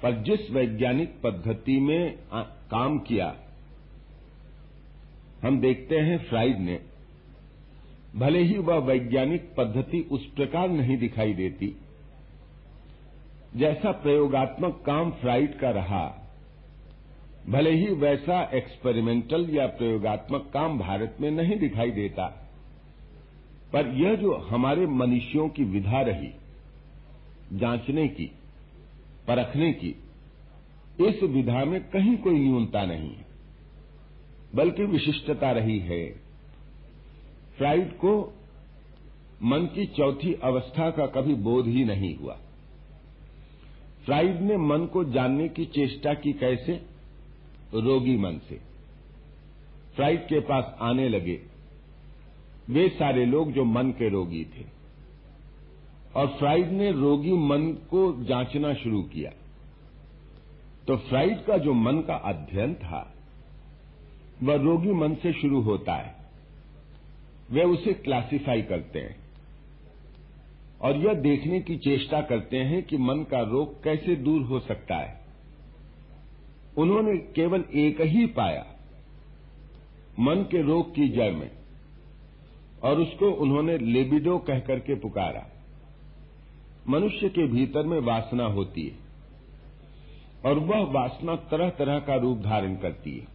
पर 0.02 0.22
जिस 0.22 0.50
वैज्ञानिक 0.50 1.20
पद्धति 1.22 1.78
में 1.80 2.18
काम 2.70 2.98
किया, 2.98 3.34
हम 5.42 5.58
देखते 5.60 5.98
हैं 5.98 6.18
फ्राइड 6.28 6.58
ने 6.58 6.80
भले 8.16 8.42
ही 8.42 8.58
वह 8.58 8.76
वैज्ञानिक 8.76 9.54
पद्धति 9.56 10.08
उस 10.10 10.26
प्रकार 10.26 10.68
नहीं 10.68 10.98
दिखाई 10.98 11.34
देती। 11.34 11.76
जैसा 13.56 13.90
प्रयोगात्मक 13.90 14.82
काम 14.86 15.10
फ्राइड 15.10 15.58
का 15.58 15.70
रहा, 15.70 16.20
भले 17.48 17.70
ही 17.70 17.94
वैसा 17.94 18.50
एक्सपेरिमेंटल 18.54 19.50
या 19.50 19.66
प्रयोगात्मक 19.66 20.50
काम 20.54 20.78
भारत 20.78 21.16
में 21.20 21.30
नहीं 21.30 21.58
दिखाई 21.58 21.90
देता, 21.90 22.26
पर 23.72 23.86
यह 23.86 24.14
जो 24.14 24.34
हमारे 24.34 24.86
मनुष्यों 24.86 25.48
की 25.48 25.64
विधा 25.64 26.00
रही, 26.00 26.30
जांचने 27.52 28.08
की, 28.08 28.30
परखने 29.28 29.72
की, 29.72 29.94
इस 31.00 31.22
विधा 31.22 31.64
में 31.64 31.80
कहीं 31.84 32.16
कोई 32.16 32.38
न्यूनता 32.38 32.84
नहीं, 32.86 33.16
बल्कि 34.54 34.84
विशिष्टता 34.84 35.50
रही 35.52 35.78
है। 35.78 36.23
फ्राइड 37.56 37.92
को 37.92 38.34
मन 39.42 39.58
की 39.58 39.86
चौथी 39.86 40.34
अवस्था 40.34 40.90
का 40.90 41.06
कभी 41.06 41.34
बोध 41.34 41.66
ही 41.66 41.84
नहीं 41.84 42.16
हुआ। 42.16 42.38
फ्राइड 44.04 44.40
ने 44.40 44.56
मन 44.56 44.86
को 44.86 45.04
जानने 45.04 45.48
की 45.48 45.64
चेष्टा 45.64 46.14
की 46.14 46.32
कैसे? 46.32 46.72
रोगी 47.74 48.16
मन 48.16 48.32
से। 48.48 48.60
फ्राइड 49.94 50.24
के 50.24 50.40
पास 50.40 50.76
आने 50.80 51.08
लगे। 51.08 51.40
वे 52.70 52.88
सारे 52.88 53.26
लोग 53.26 53.52
जो 53.52 53.64
मन 53.64 53.90
के 53.90 54.08
रोगी 54.08 54.44
थे। 54.44 54.64
और 56.16 56.26
फ्राइड 56.26 56.70
ने 56.70 56.92
रोगी 56.92 57.32
मन 57.32 57.72
को 57.72 58.24
जांचना 58.24 58.74
शुरू 58.74 59.02
किया। 59.02 59.30
तो 60.86 60.96
फ्राइड 60.96 61.44
का 61.44 61.58
जो 61.58 61.72
मन 61.72 62.00
का 62.00 62.14
अध्ययन 62.14 62.74
था, 62.74 63.14
वह 64.42 64.54
रोगी 64.54 64.92
मन 64.92 65.14
से 65.14 65.32
शुरू 65.32 65.60
होता 65.60 65.94
है। 65.94 66.23
वे 67.54 67.64
उसे 67.64 67.92
क्लासिफाई 67.92 68.62
करते 68.62 68.98
हैं। 68.98 69.24
और 70.80 70.96
यह 70.96 71.14
देखने 71.14 71.60
की 71.60 71.76
चेष्टा 71.76 72.20
करते 72.20 72.56
हैं 72.56 72.82
कि 72.82 72.96
मन 72.96 73.18
का 73.30 73.40
रोग 73.40 73.82
कैसे 73.82 74.16
दूर 74.16 74.42
हो 74.42 74.60
सकता 74.60 74.96
है। 74.96 75.20
उन्होंने 76.78 77.18
केवल 77.18 77.64
एक 77.74 78.00
ही 78.00 78.26
पाया, 78.26 78.66
मन 80.20 80.36
के 80.36 80.62
रोग 80.62 80.94
की 80.94 81.08
जड़ 81.08 81.32
में, 81.32 81.50
और 82.82 83.00
उसको 83.00 83.30
उन्होंने 83.30 83.78
लेबिडो 83.78 84.38
कहकर 84.38 84.78
के 84.78 84.94
पुकारा। 84.94 85.46
मनुष्य 86.88 87.28
के 87.28 87.46
भीतर 87.46 87.82
में 87.82 88.00
वासना 88.00 88.44
होती 88.44 88.82
है, 88.82 88.98
और 90.46 90.58
वह 90.58 90.80
वासना 90.92 91.36
तरह 91.36 91.70
तरह 91.70 91.98
का 91.98 92.14
रूप 92.14 92.38
धारण 92.38 92.76
करती 92.76 93.18
है। 93.18 93.26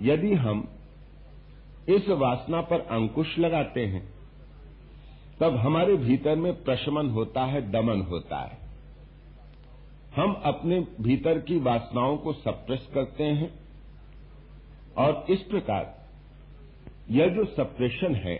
यदि 0.00 0.34
हम 0.34 0.68
इस 1.88 2.08
वासना 2.08 2.60
पर 2.60 2.80
अंकुश 2.80 3.38
लगाते 3.38 3.86
हैं। 3.86 4.14
तब 5.40 5.56
हमारे 5.56 5.96
भीतर 5.96 6.36
में 6.36 6.64
प्रशमन 6.64 7.10
होता 7.10 7.44
है, 7.44 7.70
दमन 7.70 8.00
होता 8.00 8.38
है। 8.38 8.58
हम 10.16 10.42
अपने 10.44 10.86
भीतर 11.00 11.38
की 11.38 11.58
वासनाओं 11.58 12.16
को 12.16 12.32
सप्रेस 12.32 12.88
करते 12.94 13.24
हैं 13.24 13.60
और 14.98 15.26
इस 15.30 15.42
प्रकार 15.42 16.06
यह 17.10 17.28
जो 17.28 17.44
सप्रेशन 17.44 18.14
है, 18.14 18.36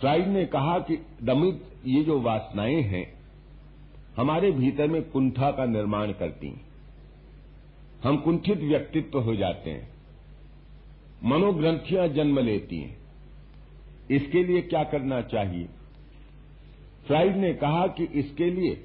फ्राइड 0.00 0.28
ने 0.28 0.46
कहा 0.46 0.78
कि 0.78 1.06
दमित, 1.22 1.72
ये 1.86 2.04
जो 2.04 2.20
वासनाएँ 2.20 2.82
हैं, 2.82 3.14
हमारे 4.16 4.50
भीतर 4.50 4.88
में 4.88 5.10
कुंठा 5.10 5.50
का 5.50 5.64
निर्माण 5.64 6.12
करती 6.12 6.46
हैं। 6.46 6.66
हम 8.04 8.16
कुंठित 8.16 8.58
व्यक्तित्व 8.58 9.20
हो 9.20 9.36
जाते 9.36 9.70
हैं। 9.70 9.95
मनोग्रंथियाँ 11.24 12.08
जन्म 12.08 12.38
लेती 12.38 12.78
हैं। 12.78 12.98
इसके 14.10 14.44
लिए 14.44 14.62
क्या 14.62 14.84
करना 14.84 15.20
चाहिए? 15.20 15.68
फ्राइड 17.06 17.36
ने 17.36 17.54
कहा 17.54 17.86
कि 17.86 18.04
इसके 18.04 18.50
लिए 18.50 18.84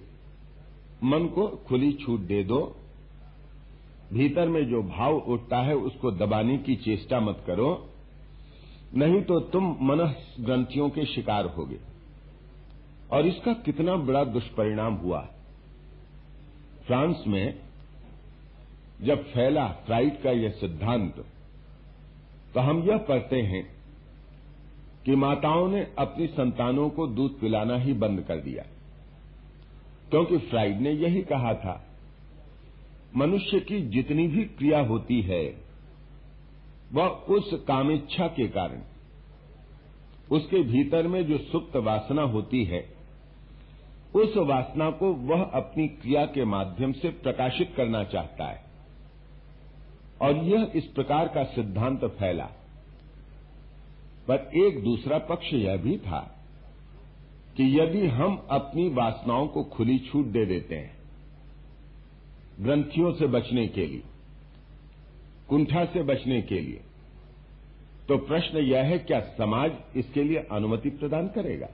मन 1.04 1.26
को 1.26 1.48
खुली 1.48 1.94
छूट 1.94 2.20
दे 2.20 2.44
दो। 2.44 2.76
भीतर 4.14 4.50
में 4.50 4.70
जो 4.70 4.84
भाव 4.84 5.16
उठता 5.16 5.58
है, 5.58 5.76
उसको 5.76 6.12
दबाने 6.12 6.58
की 6.58 6.76
चेष्टा 6.76 7.20
मत 7.20 7.44
करो। 7.48 7.90
नहीं 8.96 9.22
तो 9.22 9.40
तुम 9.40 9.78
मन 9.82 10.16
ग्रंथियों 10.40 10.90
के 10.90 11.06
शिकार 11.06 11.46
होगे। 11.46 11.78
और 13.12 13.28
इसका 13.28 13.54
कितना 13.54 13.96
बड़ा 13.96 14.24
दुष्परिणाम 14.24 14.94
हुआ? 14.94 15.28
फ्रांस 16.88 17.24
में 17.28 17.60
जब 19.02 19.24
फैला 19.24 19.68
फ्राइड 19.68 20.22
का 20.22 20.32
यह 20.32 20.50
सिद्धांत 20.50 21.26
तो 22.54 22.60
हम 22.60 22.90
यह 22.90 22.98
पढ़ते 22.98 23.42
हैं 23.42 23.76
कि 25.06 25.16
माताओं 25.16 25.70
ने 25.70 25.88
अपनी 25.98 26.28
संतानों 26.28 26.90
को 26.90 27.08
दूध 27.08 27.40
पिलाना 27.40 27.78
ही 27.78 27.94
बंद 27.94 28.22
कर 28.22 28.38
दिया। 28.38 28.64
क्योंकि 30.10 30.38
फ्राइड 30.38 30.82
ने 30.82 30.92
यही 30.92 31.22
कहा 31.22 31.54
था, 31.54 31.88
मनुष्य 33.16 33.60
की 33.60 33.82
जितनी 33.82 34.28
भी 34.28 34.44
क्रिया 34.44 34.80
होती 34.80 35.22
है, 35.22 35.58
वह 36.94 37.08
उस 37.08 37.66
कामेच्छा 37.68 38.28
के 38.28 38.48
कारण, 38.48 38.82
उसके 40.32 40.62
भीतर 40.62 41.08
में 41.08 41.26
जो 41.26 41.38
सुप्त 41.38 41.76
वासना 41.76 42.22
होती 42.22 42.64
है, 42.64 42.94
उस 44.16 44.38
वासना 44.38 44.92
को 44.92 45.14
वह 45.14 45.44
अपनी 45.44 45.88
क्रिया 45.88 46.26
के 46.26 46.46
माध्यम 46.46 46.92
से 46.92 47.10
प्रकाशित 47.10 47.74
करना 47.78 48.04
चाहता 48.04 48.46
है। 48.46 48.71
और 50.22 50.38
यह 50.46 50.72
इस 50.76 50.86
प्रकार 50.86 51.28
का 51.28 51.44
सिद्धांत 51.52 52.04
फैला। 52.12 52.46
पर 54.28 54.50
एक 54.58 54.84
दूसरा 54.84 55.18
पक्ष 55.30 55.54
यह 55.54 55.78
भी 55.78 55.98
था 55.98 56.20
कि 57.58 57.64
यदि 57.80 58.08
हम 58.10 58.36
अपनी 58.52 58.88
वासनाओं 58.94 59.48
को 59.48 59.64
खुली 59.70 59.98
छूट 60.02 60.26
दे 60.28 60.46
देते 60.46 60.76
हैं, 60.76 60.96
ग्रंथियों 62.60 63.12
से 63.14 63.28
बचने 63.30 63.68
के 63.68 63.86
लिए, 63.88 64.04
कुंठा 65.50 65.84
से 65.86 66.04
बचने 66.04 66.42
के 66.42 66.60
लिए 66.60 66.82
तो 68.08 68.18
प्रश्न 68.20 68.58
यह 68.60 68.84
है, 68.84 68.98
क्या 69.00 69.20
समाज 69.36 69.72
इसके 69.96 70.24
लिए 70.24 70.48
अनुमति 70.52 70.90
प्रदान 70.92 71.28
करेगा? 71.28 71.68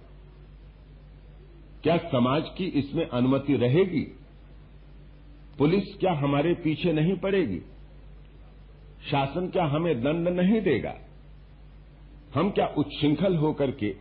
क्या 1.83 1.97
समाज 2.07 2.49
की 2.57 2.65
इसमें 2.79 3.07
अनुमति 3.07 3.57
रहेगी? 3.57 4.01
पुलिस 5.57 5.95
क्या 5.99 6.11
हमारे 6.15 6.53
पीछे 6.63 6.93
नहीं 6.93 7.15
पड़ेगी? 7.17 7.61
शासन 9.11 9.47
क्या 9.47 9.65
हमें 9.65 10.01
दंड 10.01 10.27
नहीं 10.27 10.61
देगा? 10.61 10.95
हम 12.35 12.51
क्या 12.51 12.67
उच्छृंखल 12.67 13.35
होकर 13.35 13.71
के 13.71 13.95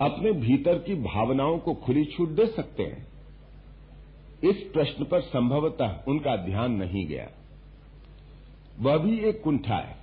अपने 0.00 0.32
भीतर 0.32 0.78
की 0.78 0.94
भावनाओं 0.94 1.58
को 1.58 1.74
खुली 1.74 2.04
छूट 2.04 2.28
दे 2.28 2.46
सकते 2.46 2.82
हैं? 2.82 3.08
इस 4.44 4.56
प्रश्न 4.56 5.04
पर 5.04 5.20
संभवतः 5.20 6.04
उनका 6.08 6.36
ध्यान 6.36 6.72
नहीं 6.72 7.06
गया। 7.06 7.30
वह 8.80 8.98
भी 8.98 9.18
एक 9.18 9.42
कुंठा 9.42 9.76
है। 9.76 9.96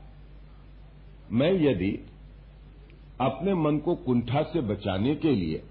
मैं 1.32 1.52
यदि 1.52 2.00
अपने 3.22 3.54
मन 3.54 3.78
को 3.78 3.96
कुंठा 3.96 4.42
से 4.42 4.62
बचाने 4.62 5.16
के 5.16 5.32
लिए 5.32 5.64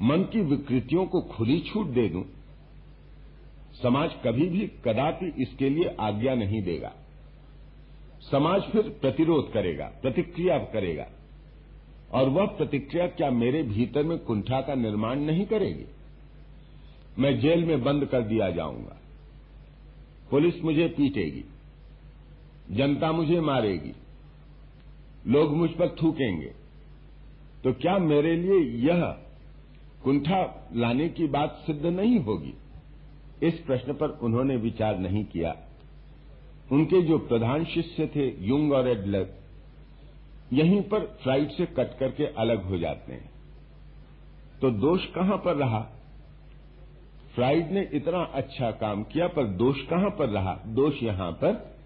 मन 0.00 0.18
की 0.18 0.40
विकृतियों 0.40 1.06
को 1.06 1.20
खुली 1.20 1.60
छूट 1.60 1.86
दे 1.86 2.08
दूँ 2.08 2.24
समाज 3.82 4.14
कभी 4.24 4.48
भी 4.48 4.66
कदापि 4.84 5.32
इसके 5.42 5.68
लिए 5.70 5.96
आज्ञा 6.00 6.34
नहीं 6.34 6.62
देगा। 6.62 6.92
समाज 8.30 8.62
फिर 8.62 8.88
प्रतिरोध 9.00 9.52
करेगा, 9.52 9.86
प्रतिक्रिया 10.02 10.58
करेगा। 10.58 11.06
और 12.12 12.28
वह 12.28 12.46
प्रतिक्रिया 12.46 13.06
क्या 13.06 13.30
मेरे 13.30 13.62
भीतर 13.62 14.02
में 14.02 14.18
कुंठा 14.18 14.60
का 14.60 14.74
निर्माण 14.74 15.20
नहीं 15.20 15.46
करेगी? 15.46 15.84
मैं 17.18 17.38
जेल 17.40 17.64
में 17.64 17.82
बंद 17.84 18.04
कर 18.06 18.22
दिया 18.22 18.50
जाऊँगा। 18.50 18.96
पुलिस 20.30 20.62
मुझे 20.62 20.86
पीटेगी, 20.88 21.44
जनता 22.70 23.12
मुझे 23.12 23.40
मारेगी, 23.40 23.92
लोग 25.26 25.56
मुझ 25.56 25.70
पर 25.70 25.96
थूकेंगे। 26.02 26.52
तो 27.64 27.72
क्या 27.72 27.98
मेरे 27.98 28.36
लिए 28.36 28.58
यह 28.88 29.04
कुंठा 30.04 30.70
लाने 30.74 31.08
की 31.08 31.26
बात 31.26 31.62
सिद्ध 31.66 31.84
नहीं 31.86 32.18
होगी? 32.20 32.54
इस 33.42 33.54
प्रश्न 33.54 33.92
पर 33.92 34.08
उन्होंने 34.08 34.56
विचार 34.56 34.98
नहीं 34.98 35.24
किया। 35.24 35.56
उनके 36.72 37.02
जो 37.02 37.18
प्रधान 37.18 37.64
शिष्य 37.64 38.06
थे 38.06 38.46
युंग 38.46 38.72
और 38.72 38.88
एडलर 38.88 39.28
यहीं 40.52 40.82
पर 40.82 41.00
फ्राइड 41.22 41.50
से 41.50 41.66
कट 41.66 41.98
करके 41.98 42.26
अलग 42.26 42.64
हो 42.64 42.78
जाते 42.78 43.12
हैं। 43.12 43.30
तो 44.60 44.70
दोष 44.70 45.06
कहाँ 45.06 45.36
पर 45.36 45.56
रहा? 45.56 45.86
फ्राइड 47.34 47.70
ने 47.70 47.88
इतना 47.92 48.18
अच्छा 48.18 48.70
काम 48.70 49.02
किया, 49.02 49.28
पर 49.28 49.44
दोष 49.44 49.82
कहाँ 49.82 50.10
पर 50.10 50.28
रहा? 50.28 50.60
दोष 50.66 51.02
यहाँ 51.02 51.32
पर 51.32 51.78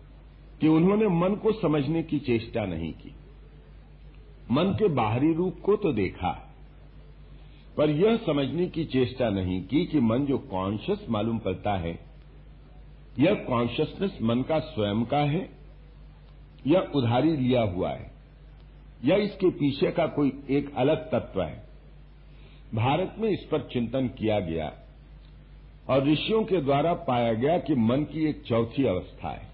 कि 0.61 0.69
उन्होंने 0.69 1.09
मन 1.09 1.35
को 1.35 1.53
समझने 1.53 2.03
की 2.03 2.19
चेष्टा 2.19 2.67
नहीं 2.67 2.93
की। 2.93 3.15
मन 4.51 4.65
के 4.65 4.89
बाहरी 4.89 5.33
रूप 5.33 5.61
को 5.65 5.77
तो 5.77 5.93
देखा। 5.93 6.52
पर 7.77 7.91
यह 7.91 8.17
समझने 8.17 8.67
की 8.67 8.85
चेष्टा 8.85 9.31
नहीं 9.31 9.63
की 9.63 9.87
कि 9.87 10.01
मन 10.01 10.27
जो 10.27 10.39
कॉन्शियस 10.39 11.07
मालूम 11.11 11.39
पड़ता 11.39 11.77
है, 11.77 11.99
यह 13.19 13.35
कॉन्शियसनेस 13.35 14.19
मन 14.23 14.43
का 14.43 14.59
स्वयं 14.59 15.05
का 15.05 15.19
है, 15.19 15.49
या 16.67 16.81
उधारी 16.95 17.37
लिया 17.37 17.63
हुआ 17.63 17.91
है, 17.91 18.11
या 19.05 19.17
इसके 19.17 19.51
पीछे 19.51 19.91
का 19.91 20.07
कोई 20.07 20.33
एक 20.51 20.75
अलग 20.77 20.97
तत्व 20.97 21.43
है। 21.43 21.65
भारत 22.75 23.15
में 23.19 23.29
इस 23.31 23.49
पर 23.53 23.69
चिंतन 23.73 24.09
किया 24.09 24.41
गया 24.41 24.73
और 25.89 26.07
ऋषियों 26.09 26.45
के 26.45 26.61
द्वारा 26.61 26.93
पाया 26.95 27.33
गया 27.33 27.59
कि 27.59 27.75
मन 27.75 28.05
की 28.05 28.29
एक 28.29 28.43
चौथी 28.43 28.87
अवस्था 28.87 29.29
है 29.29 29.49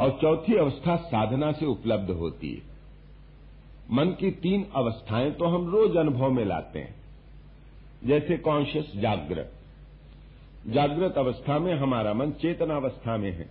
और 0.00 0.18
चौथी 0.22 0.56
अवस्था 0.56 0.96
साधना 0.96 1.52
से 1.52 1.66
उपलब्ध 1.66 2.10
होती 2.10 2.50
है। 2.50 2.71
मन 3.90 4.06
की 4.06 4.30
तीन 4.30 4.66
अवस्थाएँ 4.74 5.30
तो 5.30 5.44
हम 5.44 5.70
रोज 5.70 5.96
अनुभव 5.96 6.30
में 6.30 6.44
लाते 6.44 6.78
हैं। 6.78 6.94
जैसे 8.04 8.36
कॉन्शियस 8.36 8.92
जागृत। 8.96 9.52
जागृत 10.68 11.14
अवस्था 11.18 11.58
में 11.58 11.74
हमारा 11.74 12.14
मन 12.14 12.30
चेतनावस्था 12.30 13.16
में 13.16 13.32
है। 13.32 13.50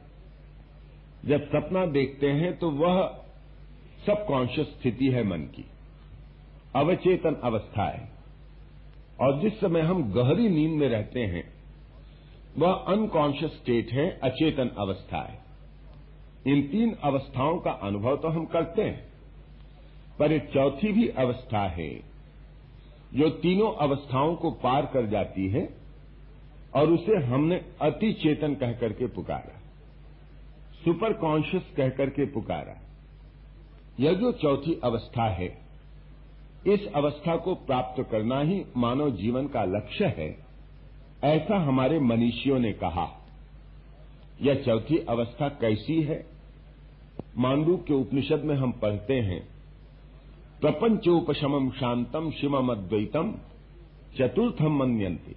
जब 1.26 1.48
सपना 1.48 1.86
देखते 1.86 2.32
हैं 2.32 2.58
तो 2.58 2.72
वह 2.72 3.22
सब 4.06 4.26
कॉन्शियस 4.26 4.68
स्थिति 4.68 5.08
है 5.08 5.24
मन 5.24 5.38
की। 5.38 5.66
अवचेतन 6.76 7.36
अवस्था 7.44 7.84
है। 7.84 8.10
और 9.22 9.42
जिस 9.42 9.60
समय 9.60 9.82
हम 9.82 10.14
गहरी 10.14 10.50
नींद 10.50 10.72
में 10.72 10.90
रहते 10.90 11.20
हैं, 11.20 11.54
वह 12.58 12.74
अनकॉन्शियस 12.74 13.52
स्टेट 13.52 13.92
है, 13.92 14.20
अचेतन 14.24 14.70
अवस्था 14.78 15.18
है। 15.18 15.40
इन 16.48 16.68
तीन 16.68 16.96
अवस्थाओं 17.04 17.60
का 17.60 17.72
अनुभव 17.72 18.18
तो 18.18 18.28
हम 18.28 18.46
करते 18.46 18.82
हैं। 18.82 19.11
पर 20.22 20.38
चौथी 20.54 20.92
भी 20.92 21.08
अवस्था 21.08 21.68
है, 21.68 21.90
जो 23.14 23.30
तीनों 23.30 23.72
अवस्थाओं 23.74 24.36
को 24.36 24.52
पार 24.52 24.86
कर 24.86 25.06
जाती 25.06 25.48
है 25.50 25.70
और 26.76 26.92
उसे 26.92 27.16
हमने 27.18 27.56
अति 27.82 28.14
चेतन 28.14 28.54
कहकर 28.56 28.94
के 28.94 29.08
पुकारा, 29.08 29.60
सुपर 30.86 31.14
कॉन्शियस 31.14 31.64
कहकर 31.78 32.10
के 32.10 32.26
पुकारा। 32.26 32.78
यह 34.00 34.14
जो 34.14 34.32
चौथी 34.32 34.80
अवस्था 34.84 35.24
है, 35.24 35.58
इस 36.68 36.88
अवस्था 36.96 37.36
को 37.36 37.56
प्राप्त 37.56 38.04
करना 38.12 38.42
ही 38.42 38.66
मानव 38.78 39.12
जीवन 39.12 39.48
का 39.48 39.64
लक्ष्य 39.64 40.06
है, 40.06 40.38
ऐसा 41.24 41.58
हमारे 41.58 42.00
मनीषियों 42.00 42.60
ने 42.60 42.72
कहा। 42.74 43.08
यह 44.42 44.64
चौथी 44.64 44.98
अवस्था 44.98 45.50
कैसी 45.50 46.02
है? 46.02 46.26
मांडू 47.38 47.78
के 47.78 47.94
उपनिषद 47.94 48.44
में 48.44 48.56
हम 48.56 48.72
पढ़ते 48.72 49.14
हैं 49.14 49.51
प्रपंचोपशमम 50.62 51.70
शांतम 51.70 52.32
शिवम 52.32 52.72
अद्वैतम 52.72 53.36
चतुर्थम 54.18 54.72
मनयंती 54.80 55.36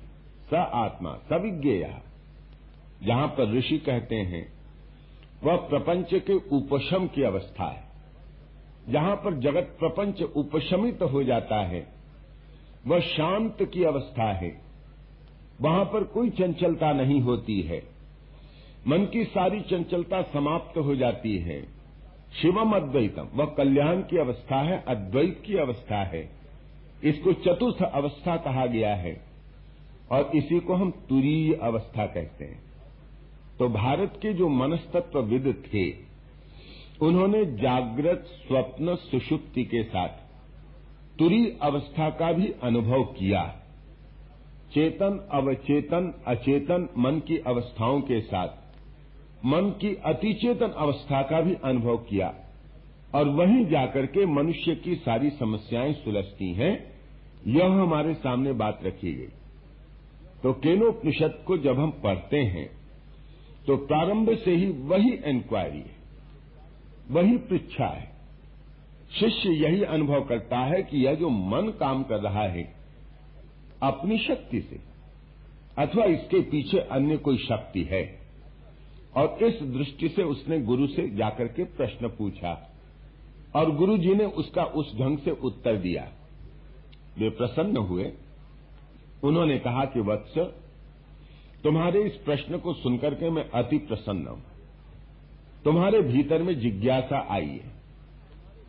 स 0.50 0.54
आत्मा 0.54 1.14
सविज्ञेय 1.14 2.00
जहाँ 3.02 3.28
पर 3.28 3.52
ऋषि 3.52 3.78
कहते 3.78 4.16
हैं, 4.16 4.52
वह 5.44 5.56
प्रपंच 5.56 6.14
के 6.14 6.32
उपशम 6.32 7.06
की 7.06 7.22
अवस्था 7.22 7.64
है। 7.64 7.84
जहाँ 8.92 9.16
पर 9.16 9.34
जगत 9.34 9.76
प्रपंच 9.80 10.22
उपशमित 10.22 11.02
हो 11.02 11.24
जाता 11.24 11.56
है। 11.56 11.88
वह 12.86 13.00
शांत 13.00 13.56
की 13.62 13.84
अवस्था 13.84 14.32
है। 14.32 14.60
वहाँ 15.60 15.84
पर 15.84 16.04
कोई 16.04 16.30
चंचलता 16.30 16.92
नहीं 16.92 17.20
होती 17.20 17.62
है। 17.62 17.82
मन 18.88 19.06
की 19.12 19.24
सारी 19.24 19.60
चंचलता 19.60 20.22
समाप्त 20.22 20.78
हो 20.78 20.96
जाती 20.96 21.38
है। 21.38 21.83
शिवम 22.42 22.72
अद्वैतम 22.72 23.28
वह 23.34 23.44
कल्याण 23.44 23.96
की 23.96 24.18
अवस्था 24.18 24.56
है, 24.56 24.84
अद्वैत 24.88 25.42
की 25.46 25.54
अवस्था 25.54 26.04
है। 26.04 26.30
इसको 27.04 27.32
चतुर्थ 27.32 27.82
अवस्था 27.82 28.36
कहा 28.36 28.66
गया 28.66 28.94
है। 28.94 29.24
और 30.12 30.30
इसी 30.34 30.60
को 30.60 30.74
हम 30.74 30.90
तुरीय 30.90 31.54
अवस्था 31.54 32.06
कहते 32.06 32.44
हैं। 32.44 32.62
तो 33.58 33.68
भारत 33.68 34.18
के 34.22 34.32
जो 34.32 34.48
मनस्तत्वविद 34.48 35.64
थे, 35.74 35.90
उन्होंने 37.06 37.44
जागृत 37.44 38.24
स्वप्न 38.26 38.94
सुषुप्ति 38.94 39.64
के 39.64 39.82
साथ 39.82 40.08
तुरी 41.18 41.58
अवस्था 41.62 42.10
का 42.10 42.32
भी 42.32 42.54
अनुभव 42.62 43.04
किया। 43.04 43.60
चेतन, 44.74 45.28
अवचेतन, 45.32 46.22
अचेतन, 46.26 46.88
मन 46.98 47.20
की 47.20 47.38
अवस्थाओं 47.38 48.00
के 48.00 48.20
साथ 48.20 48.63
मन 49.44 49.70
की 49.80 49.94
अतिचेतन 50.04 50.70
अवस्था 50.76 51.22
का 51.22 51.40
भी 51.40 51.54
अनुभव 51.64 51.96
किया 51.96 52.34
और 53.14 53.28
वहीं 53.28 53.64
जाकर 53.66 54.06
के 54.06 54.26
मनुष्य 54.26 54.74
की 54.74 54.94
सारी 54.96 55.30
समस्याएँ 55.30 55.92
सुलझती 55.94 56.52
हैं। 56.52 56.72
यह 57.48 57.72
हमारे 57.72 58.14
सामने 58.14 58.52
बात 58.52 58.80
रखी 58.84 59.12
गई। 59.12 59.28
तो 60.42 60.52
केनोपनिषद 60.52 61.42
को 61.46 61.58
जब 61.58 61.78
हम 61.78 61.90
पढ़ते 62.04 62.36
हैं 62.36 62.66
तो 63.66 63.76
प्रारंभ 63.76 64.34
से 64.36 64.54
ही 64.54 64.66
वही 64.84 65.12
इंक्वायरी 65.26 65.78
है, 65.78 65.96
वही 67.10 67.36
पृच्छा 67.36 67.86
है। 67.86 68.12
शिष्य 69.20 69.50
यही 69.50 69.82
अनुभव 69.84 70.24
करता 70.24 70.58
है 70.58 70.82
कि 70.82 71.04
यह 71.06 71.14
जो 71.14 71.28
मन 71.28 71.72
काम 71.80 72.02
कर 72.02 72.20
रहा 72.20 72.42
है, 72.42 72.64
अपनी 73.82 74.18
शक्ति 74.18 74.60
से, 74.60 74.80
अथवा 75.78 76.04
इसके 76.06 76.40
पीछे 76.40 76.78
अन्य 76.78 77.16
कोई 77.16 77.38
शक्ति 77.38 77.82
है। 77.82 78.23
और 79.16 79.38
इस 79.42 79.62
दृष्टि 79.62 80.08
से 80.08 80.22
उसने 80.22 80.60
गुरु 80.60 80.86
से 80.86 81.10
जाकर 81.10 81.48
के 81.48 81.64
प्रश्न 81.64 82.08
पूछा। 82.08 82.70
और 83.56 83.76
गुरु 83.76 83.98
जी 83.98 84.14
ने 84.14 84.24
उसका 84.24 84.64
उस 84.64 84.98
ढंग 84.98 85.18
से 85.18 85.30
उत्तर 85.30 85.76
दिया। 85.76 86.12
वे 87.18 87.30
प्रसन्न 87.30 87.76
हुए। 87.76 88.12
उन्होंने 89.24 89.58
कहा 89.58 89.84
कि, 89.84 90.00
वत्स, 90.00 90.38
तुम्हारे 91.64 92.02
इस 92.02 92.12
प्रश्न 92.12 92.58
को 92.58 92.74
सुनकर 92.74 93.14
के 93.14 93.30
मैं 93.30 93.50
अति 93.50 93.78
प्रसन्न 93.78 94.26
हूँ। 94.26 94.42
तुम्हारे 95.64 96.02
भीतर 96.02 96.42
में 96.42 96.60
जिज्ञासा 96.60 97.26
आई 97.30 97.46
है 97.46 97.72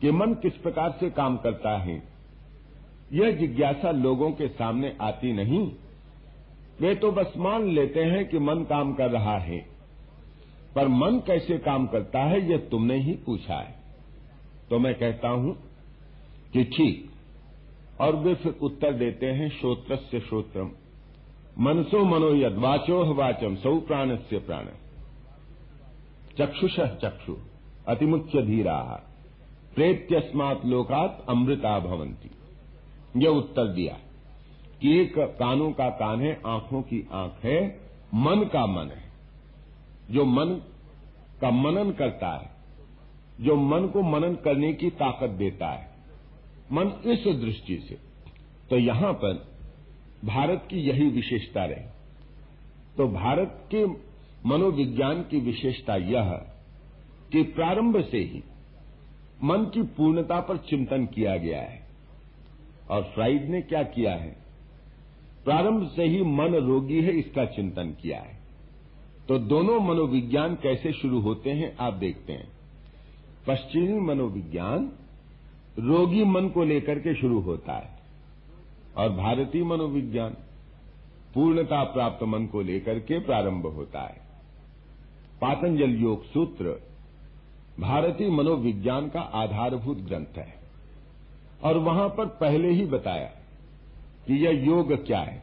कि 0.00 0.10
मन 0.10 0.34
किस 0.34 0.52
प्रकार 0.52 0.96
से 1.00 1.10
काम 1.10 1.36
करता 1.36 1.78
है। 1.78 2.02
यह 3.12 3.30
जिज्ञासा 3.30 3.90
लोगों 3.90 4.30
के 4.30 4.48
सामने 4.48 4.96
आती 5.00 5.32
नहीं। 5.32 5.72
वे 6.80 6.94
तो 6.94 7.12
बस 7.12 7.32
मान 7.36 7.64
लेते 7.64 8.04
हैं 8.04 8.28
कि 8.28 8.38
मन 8.38 8.64
काम 8.64 8.94
कर 8.94 9.10
रहा 9.10 9.38
है। 9.38 9.75
पर 10.76 10.88
मन 10.88 11.18
कैसे 11.26 11.58
काम 11.58 11.86
करता 11.86 12.22
है, 12.22 12.40
यह 12.50 12.58
तुमने 12.70 12.98
ही 12.98 13.12
पूछा 13.26 13.54
है। 13.54 13.74
तो 14.70 14.78
मैं 14.78 14.94
कहता 14.94 15.28
हूँ 15.28 15.56
कि 16.52 16.64
ठीक 16.64 17.10
और 18.00 18.16
वे 18.16 18.34
फिर 18.34 18.58
उत्तर 18.62 18.92
देते 18.92 19.26
हैं 19.26 19.48
श्रोत्र 19.50 19.96
से 19.96 20.20
श्रोत्रम। 20.20 20.70
मनसो 21.58 22.04
मनो 22.04 22.34
यदवाचो 22.34 23.04
वाचम 23.14 23.54
सौ 23.56 23.74
प्राण 23.80 24.16
से 24.16 24.38
प्राण। 24.38 24.66
चक्षुष 26.38 26.80
चक्षु, 26.80 27.36
अतिमुच्य 27.88 28.42
धीरा। 28.42 28.78
प्रेत्यस्मात 29.74 30.64
लोकात 30.66 31.24
अमृता 31.28 31.78
भवंती 31.80 32.30
यह 33.16 33.30
उत्तर 33.30 33.66
दिया, 33.68 33.98
कि 34.82 34.98
एक 35.00 35.18
कानों 35.18 35.70
का 35.72 35.88
कान 35.90 36.20
है, 36.20 36.40
आँखों 36.46 36.82
की 36.82 37.08
आँख 37.12 37.44
है, 37.44 37.80
मन 38.14 38.48
का 38.52 38.66
मन 38.66 38.90
है। 38.90 39.05
जो 40.10 40.24
मन 40.24 40.62
का 41.40 41.50
मनन 41.50 41.90
करता 41.90 42.28
है, 42.28 42.50
जो 43.40 43.56
मन 43.56 43.86
को 43.86 44.02
मनन 44.02 44.34
करने 44.34 44.72
की 44.72 44.90
ताकत 44.90 45.30
देता 45.30 45.68
है, 45.68 45.90
मन 46.72 46.84
इस 46.88 47.40
दृष्टि 47.40 47.76
से। 47.76 47.98
तो 48.70 48.78
यहाँ 48.78 49.12
पर 49.12 49.56
भारत 50.24 50.66
की 50.70 50.76
यही 50.76 51.06
विशेषता 51.06 51.64
रही। 51.64 51.86
तो 52.96 53.08
भारत 53.08 53.68
के 53.74 53.86
मनोविज्ञान 54.48 55.22
की 55.22 55.40
विशेषता 55.40 55.96
यह 55.96 56.30
कि 57.32 57.42
प्रारंभ 57.42 58.04
से 58.04 58.18
ही 58.18 58.42
मन 59.44 59.58
की 59.58 59.82
पूर्णता 59.82 60.40
पर 60.40 60.56
चिंतन 60.56 61.06
किया 61.06 61.36
गया 61.36 61.60
है। 61.60 61.86
और 62.90 63.02
फ्राइड 63.02 63.48
ने 63.48 63.62
क्या 63.62 63.82
किया 63.82 64.14
है? 64.14 64.36
प्रारंभ 65.44 65.90
से 65.96 66.04
ही 66.04 66.22
मन 66.22 66.54
रोगी 66.54 67.02
है, 67.02 67.12
इसका 67.12 67.44
चिंतन 67.44 67.96
किया 68.02 68.20
है। 68.20 68.45
तो 69.28 69.38
दोनों 69.38 69.80
मनोविज्ञान 69.80 70.54
कैसे 70.54 70.92
शुरू 70.92 71.20
होते 71.20 71.50
हैं, 71.50 71.76
आप 71.76 71.94
देखते 71.94 72.32
हैं। 72.32 72.48
पश्चिमी 73.46 74.00
मनोविज्ञान 74.00 74.92
रोगी 75.78 76.24
मन 76.24 76.48
को 76.48 76.64
लेकर 76.64 76.98
के 76.98 77.14
शुरू 77.14 77.40
होता 77.40 77.72
है 77.72 77.98
और 78.96 79.10
भारतीय 79.10 79.64
मनोविज्ञान 79.64 80.36
पूर्णता 81.34 81.82
प्राप्त 81.84 82.22
मन 82.22 82.46
को 82.46 82.60
लेकर 82.60 82.98
के 82.98 83.18
प्रारंभ 83.18 83.66
होता 83.66 84.00
है। 84.00 84.20
पातंजल 85.40 85.90
योग 85.90 86.24
सूत्र 86.24 86.82
भारतीय 87.80 88.30
मनोविज्ञान 88.30 89.08
का 89.08 89.20
आधारभूत 89.20 89.98
ग्रंथ 89.98 90.38
है 90.38 90.54
और 91.62 91.78
वहाँ 91.78 92.08
पर 92.08 92.26
पहले 92.26 92.70
ही 92.70 92.84
बताया 92.86 93.30
कि 94.26 94.34
यह 94.34 94.64
योग 94.64 95.06
क्या 95.06 95.20
है। 95.20 95.42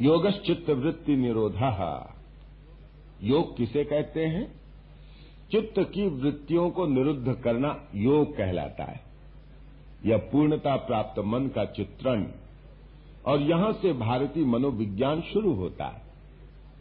योगश्चित्त 0.00 0.70
वृत्ति 0.70 1.16
निरोधा 1.16 1.70
योग 3.22 3.56
किसे 3.56 3.84
कहते 3.84 4.26
हैं? 4.26 4.60
चित्त 5.50 5.78
की 5.78 6.08
वृत्तियों 6.08 6.70
को 6.70 6.86
निरुद्ध 6.86 7.40
करना 7.44 7.88
योग 7.94 8.36
कहलाता 8.36 8.84
है। 8.84 9.00
यह 10.06 10.16
पूर्णता 10.16 10.76
प्राप्त 10.76 11.18
मन 11.18 11.48
का 11.48 11.64
चित्रण। 11.64 12.26
और 13.26 13.40
यहाँ 13.40 13.72
से 13.72 13.92
भारतीय 13.92 14.44
मनोविज्ञान 14.44 15.20
शुरू 15.20 15.54
होता 15.54 15.84
है। 15.84 16.02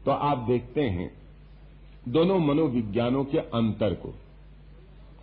तो 0.05 0.11
आप 0.11 0.37
देखते 0.37 0.81
हैं, 0.81 1.11
दोनों 2.07 2.39
मनोविज्ञानों 2.39 3.25
के 3.25 3.37
अंतर 3.37 3.93
को। 3.93 4.09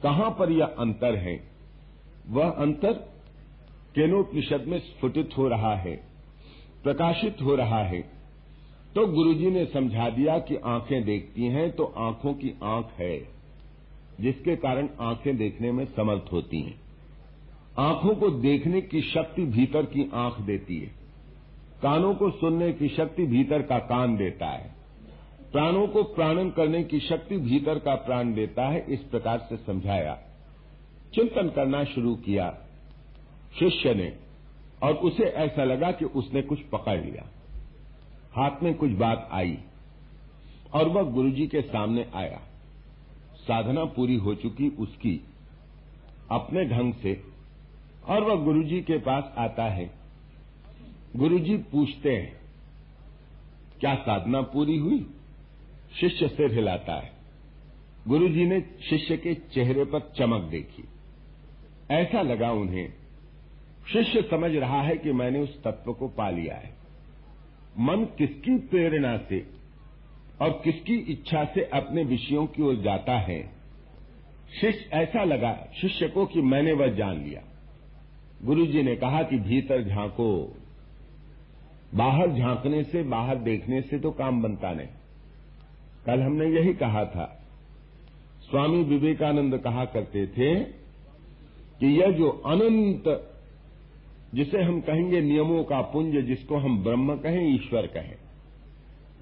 कहाँ 0.03 0.31
पर 0.31 0.53
यह 0.53 0.67
अंतर 0.67 1.15
है? 1.15 1.41
वह 2.29 2.51
अंतर 2.51 2.93
केनोपनिषद 3.95 4.65
में 4.67 4.79
स्फुटित 4.79 5.31
हो 5.39 5.49
रहा 5.49 5.77
है, 5.77 6.05
प्रकाशित 6.83 7.37
हो 7.43 7.55
रहा 7.55 7.79
है। 7.79 8.16
तो 8.97 9.07
गुरुजी 9.07 9.51
ने 9.51 9.67
समझा 9.67 10.11
दिया 10.11 10.39
कि 10.39 10.57
आँखें 10.57 11.05
देखती 11.05 11.43
हैं 11.43 11.71
तो 11.71 11.85
आँखों 11.85 12.35
की 12.35 12.59
आँख 12.63 12.89
है, 12.99 13.29
जिसके 14.21 14.57
कारण 14.57 14.89
आँखें 15.01 15.37
देखने 15.37 15.73
में 15.73 15.85
समर्थ 15.85 16.33
होती 16.33 16.61
हैं। 16.61 16.81
आँखों 17.79 18.15
को 18.15 18.31
देखने 18.31 18.81
की 18.81 19.01
शक्ति 19.01 19.45
भीतर 19.45 19.83
की 19.83 20.11
आँख 20.15 20.41
देती 20.41 20.79
है। 20.79 20.87
कानों 21.83 22.15
को 22.15 22.31
सुनने 22.31 22.73
की 22.73 22.89
शक्ति 22.89 23.27
भीतर 23.27 23.63
का 23.63 23.79
कान 23.79 24.17
देता 24.17 24.47
है। 24.47 24.75
प्राणों 25.53 25.89
को 25.89 26.03
प्राणन 26.03 26.51
करने 26.51 26.85
की 26.85 27.01
शक्ति 27.01 27.37
भीतर 27.37 27.79
का 27.79 27.95
प्राण 27.95 28.35
देता 28.35 28.69
है, 28.69 28.87
इस 28.89 29.01
प्रकार 29.01 29.39
से 29.39 29.57
समझाया। 29.57 30.19
चिंतन 31.15 31.49
करना 31.49 31.85
शुरू 31.85 32.15
किया। 32.15 32.59
शिष्य 33.59 33.95
ने, 33.95 34.17
और 34.83 34.95
उसे 34.95 35.25
ऐसा 35.25 35.65
लगा 35.65 35.93
कि 35.93 36.05
उसने 36.05 36.43
कुछ 36.43 36.61
पकड़ 36.61 37.05
लिया। 37.05 37.33
हाथ 38.37 38.63
में 38.63 38.75
कुछ 38.75 38.91
बात 38.91 39.29
आई 39.33 39.59
और 40.73 40.89
वह 40.89 41.03
गुरुजी 41.03 41.47
के 41.47 41.63
सामने 41.63 42.11
आया। 42.15 42.41
साधना 43.35 43.85
पूरी 43.85 44.17
हो 44.17 44.35
चुकी 44.35 44.69
उसकी, 44.69 45.25
अपने 46.31 46.65
ढंग 46.65 46.95
से, 46.95 47.23
और 48.09 48.25
वह 48.25 48.45
गुरुजी 48.45 48.81
के 48.81 48.99
पास 48.99 49.35
आता 49.39 49.65
है। 49.65 49.91
गुरुजी 51.17 51.57
पूछते 51.57 52.17
हैं, 52.17 52.41
क्या 53.81 53.95
साधना 53.95 54.41
पूरी 54.41 54.77
हुई? 54.77 55.11
शिष्य 56.01 56.29
सिर 56.29 56.55
हिलाता 56.55 56.93
है। 56.93 57.13
गुरु 58.09 58.29
जी 58.29 58.45
ने 58.45 58.61
शिष्य 58.61 59.17
के 59.17 59.35
चेहरे 59.35 59.85
पर 59.85 60.13
चमक 60.17 60.43
देखी। 60.43 60.85
ऐसा 61.91 62.23
लगा 62.23 62.53
उन्हें। 62.53 62.93
शिष्य 63.93 64.23
समझ 64.23 64.55
रहा 64.55 64.83
है 64.83 64.97
कि 64.97 65.13
मैंने 65.13 65.41
उस 65.41 65.63
तत्व 65.63 65.93
को 65.93 66.09
पा 66.09 66.31
लिया 66.31 66.55
है। 66.55 66.86
मन 67.79 68.05
किसकी 68.19 68.59
प्रेरणा 68.59 69.17
से 69.19 69.47
और 70.41 70.61
किसकी 70.65 70.95
इच्छा 70.95 71.45
से 71.45 71.61
अपने 71.65 72.05
विषयों 72.05 72.47
की 72.47 72.63
ओर 72.63 72.77
जाता 72.77 73.19
है? 73.19 73.51
शिष्य 74.61 74.91
ऐसा 74.93 75.25
लगा 75.25 75.69
शिष्य 75.81 76.09
को 76.09 76.27
कि 76.27 76.41
मैंने 76.41 76.73
वह 76.73 76.87
जान 76.87 77.25
लिया। 77.25 77.43
गुरु 78.45 78.67
जी 78.67 78.83
ने 78.83 78.97
कहा 78.97 79.23
कि 79.23 79.39
भीतर 79.39 79.83
झांको। 79.83 80.57
बाहर 81.95 82.31
झांकने 82.31 82.85
से, 82.85 83.03
बाहर 83.03 83.37
देखने 83.37 83.83
से 83.83 83.99
तो 83.99 84.11
काम 84.11 84.43
बनता 84.43 84.73
नहीं। 84.73 84.89
कल 86.07 86.21
हमने 86.21 86.47
यही 86.47 86.75
कहा 86.75 87.05
था। 87.05 87.43
स्वामी 88.51 88.83
विवेकानंद 88.83 89.59
कहा 89.59 89.85
करते 89.85 90.27
थे 90.27 90.61
कि 91.81 92.01
यह 92.01 92.11
जो 92.11 92.29
अनंत 92.29 93.33
जिसे 94.37 94.63
हम 94.63 94.81
कहेंगे 94.81 95.21
नियमों 95.21 95.65
का 95.65 95.81
पुंज, 95.81 96.17
जिसको 96.17 96.57
हम 96.57 96.85
ब्रह्म 96.85 97.17
कहें, 97.17 97.55
ईश्वर 97.55 97.87
कहें। 97.87 98.15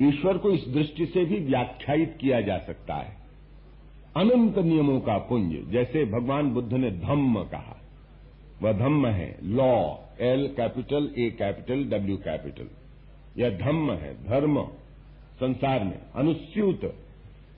ईश्वर 0.09 0.39
को 0.39 0.51
इस 0.51 0.69
दृष्टि 0.69 1.07
से 1.07 1.25
भी 1.25 1.39
व्याख्यायित 1.39 2.19
किया 2.21 2.41
जा 2.41 2.59
सकता 2.59 2.95
है। 2.95 3.17
अनंत 4.17 4.59
नियमों 4.59 5.01
का 5.01 5.19
पुंज, 5.19 5.71
जैसे 5.71 6.05
भगवान 6.05 6.51
बुद्ध 6.51 6.73
ने 6.73 6.91
धम्म 6.91 7.45
कहा। 7.45 7.81
वह 8.63 8.73
धम्म 8.73 9.07
है, 9.07 9.39
law, 9.43 9.95
L 10.21 10.47
capital, 10.47 11.15
A 11.19 11.31
capital, 11.31 11.85
W 11.85 12.17
capital. 12.17 12.69
यह 13.43 13.59
धम्म 13.59 13.93
है, 13.93 14.25
धर्म, 14.25 14.63
संसार 15.35 15.85
में, 15.85 15.99
अनुस्यूत। 16.15 16.95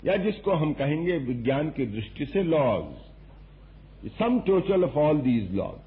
या 0.04 0.16
जिसको 0.16 0.50
हम 0.50 0.72
कहेंगे 0.72 1.18
विज्ञान 1.18 1.70
की 1.70 1.86
दृष्टि 1.86 2.26
से 2.26 2.42
laws. 2.42 2.84
Sum 4.18 4.40
total 4.40 4.84
of 4.84 4.94
all 4.94 5.18
these 5.18 5.54
laws. 5.54 5.85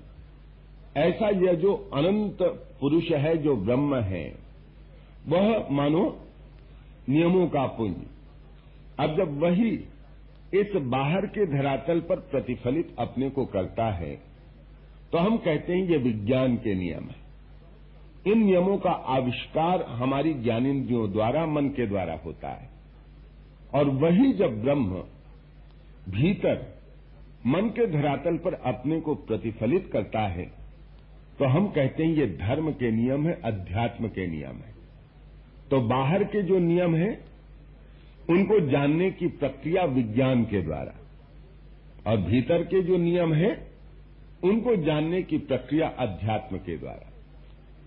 ऐसा 0.97 1.30
यह 1.30 1.54
जो 1.54 1.73
अनंत 1.93 2.38
पुरुष 2.82 3.12
है, 3.12 3.38
जो 3.38 3.56
ब्रह्म 3.56 3.95
है, 3.95 4.25
वह 5.28 5.67
मानो 5.71 6.04
नियमों 7.10 7.47
का 7.47 7.65
पुंज। 7.67 7.95
अब 8.99 9.15
जब 9.17 9.39
वही 9.39 9.71
इस 10.54 10.75
बाहर 10.75 11.25
के 11.25 11.45
धरातल 11.47 11.99
पर 11.99 12.19
प्रतिफलित 12.32 12.95
अपने 12.99 13.30
को 13.30 13.45
करता 13.45 13.91
है 13.91 14.15
तो 15.12 15.17
हम 15.17 15.38
कहते 15.38 15.73
हैं 15.73 15.88
ये 15.89 15.97
विज्ञान 15.97 16.56
के 16.56 16.73
नियम 16.75 17.04
है। 17.04 18.32
इन 18.32 18.43
नियमों 18.45 18.78
का 18.78 18.91
आविष्कार 18.91 19.84
हमारी 19.84 20.34
ज्ञानेन्द्रियों 20.34 21.12
द्वारा, 21.12 21.45
मन 21.45 21.67
के 21.67 21.88
द्वारा 21.88 22.13
होता 22.25 22.49
है। 22.49 22.69
और 23.73 23.89
वही 23.89 24.32
जब 24.34 24.62
ब्रह्म 24.62 25.04
भीतर 26.10 26.65
मन 27.45 27.69
के 27.69 27.88
धरातल 27.88 28.38
पर 28.38 28.54
अपने 28.65 28.99
को 29.02 29.15
प्रतिफलित 29.15 29.89
करता 29.93 30.28
है 30.28 30.59
तो 31.39 31.45
हम 31.45 31.67
कहते 31.67 32.04
हैं 32.04 32.13
ये 32.13 32.28
धर्म 32.28 32.71
के 32.71 32.91
नियम 32.91 33.28
है, 33.28 33.41
अध्यात्म 33.43 34.08
के 34.08 34.28
नियम 34.28 34.56
है। 34.56 34.75
तो 35.71 35.82
बाहर 35.82 36.23
के 36.23 36.41
जो 36.41 36.60
नियम 36.60 36.95
हैं, 36.95 37.25
उनको 38.30 38.60
जानने 38.60 39.12
की 39.12 39.28
प्रक्रिया 39.28 39.84
विज्ञान 39.84 40.43
के 40.43 40.62
द्वारा। 40.62 40.95
और 42.12 42.17
भीतर 42.17 42.63
के 42.63 42.82
जो 42.82 42.97
नियम 42.97 43.34
हैं, 43.34 43.67
उनको 44.43 44.75
जानने 44.75 45.23
की 45.23 45.38
प्रक्रिया 45.38 45.88
अध्यात्म 45.88 46.58
के 46.58 46.78
द्वारा। 46.78 47.13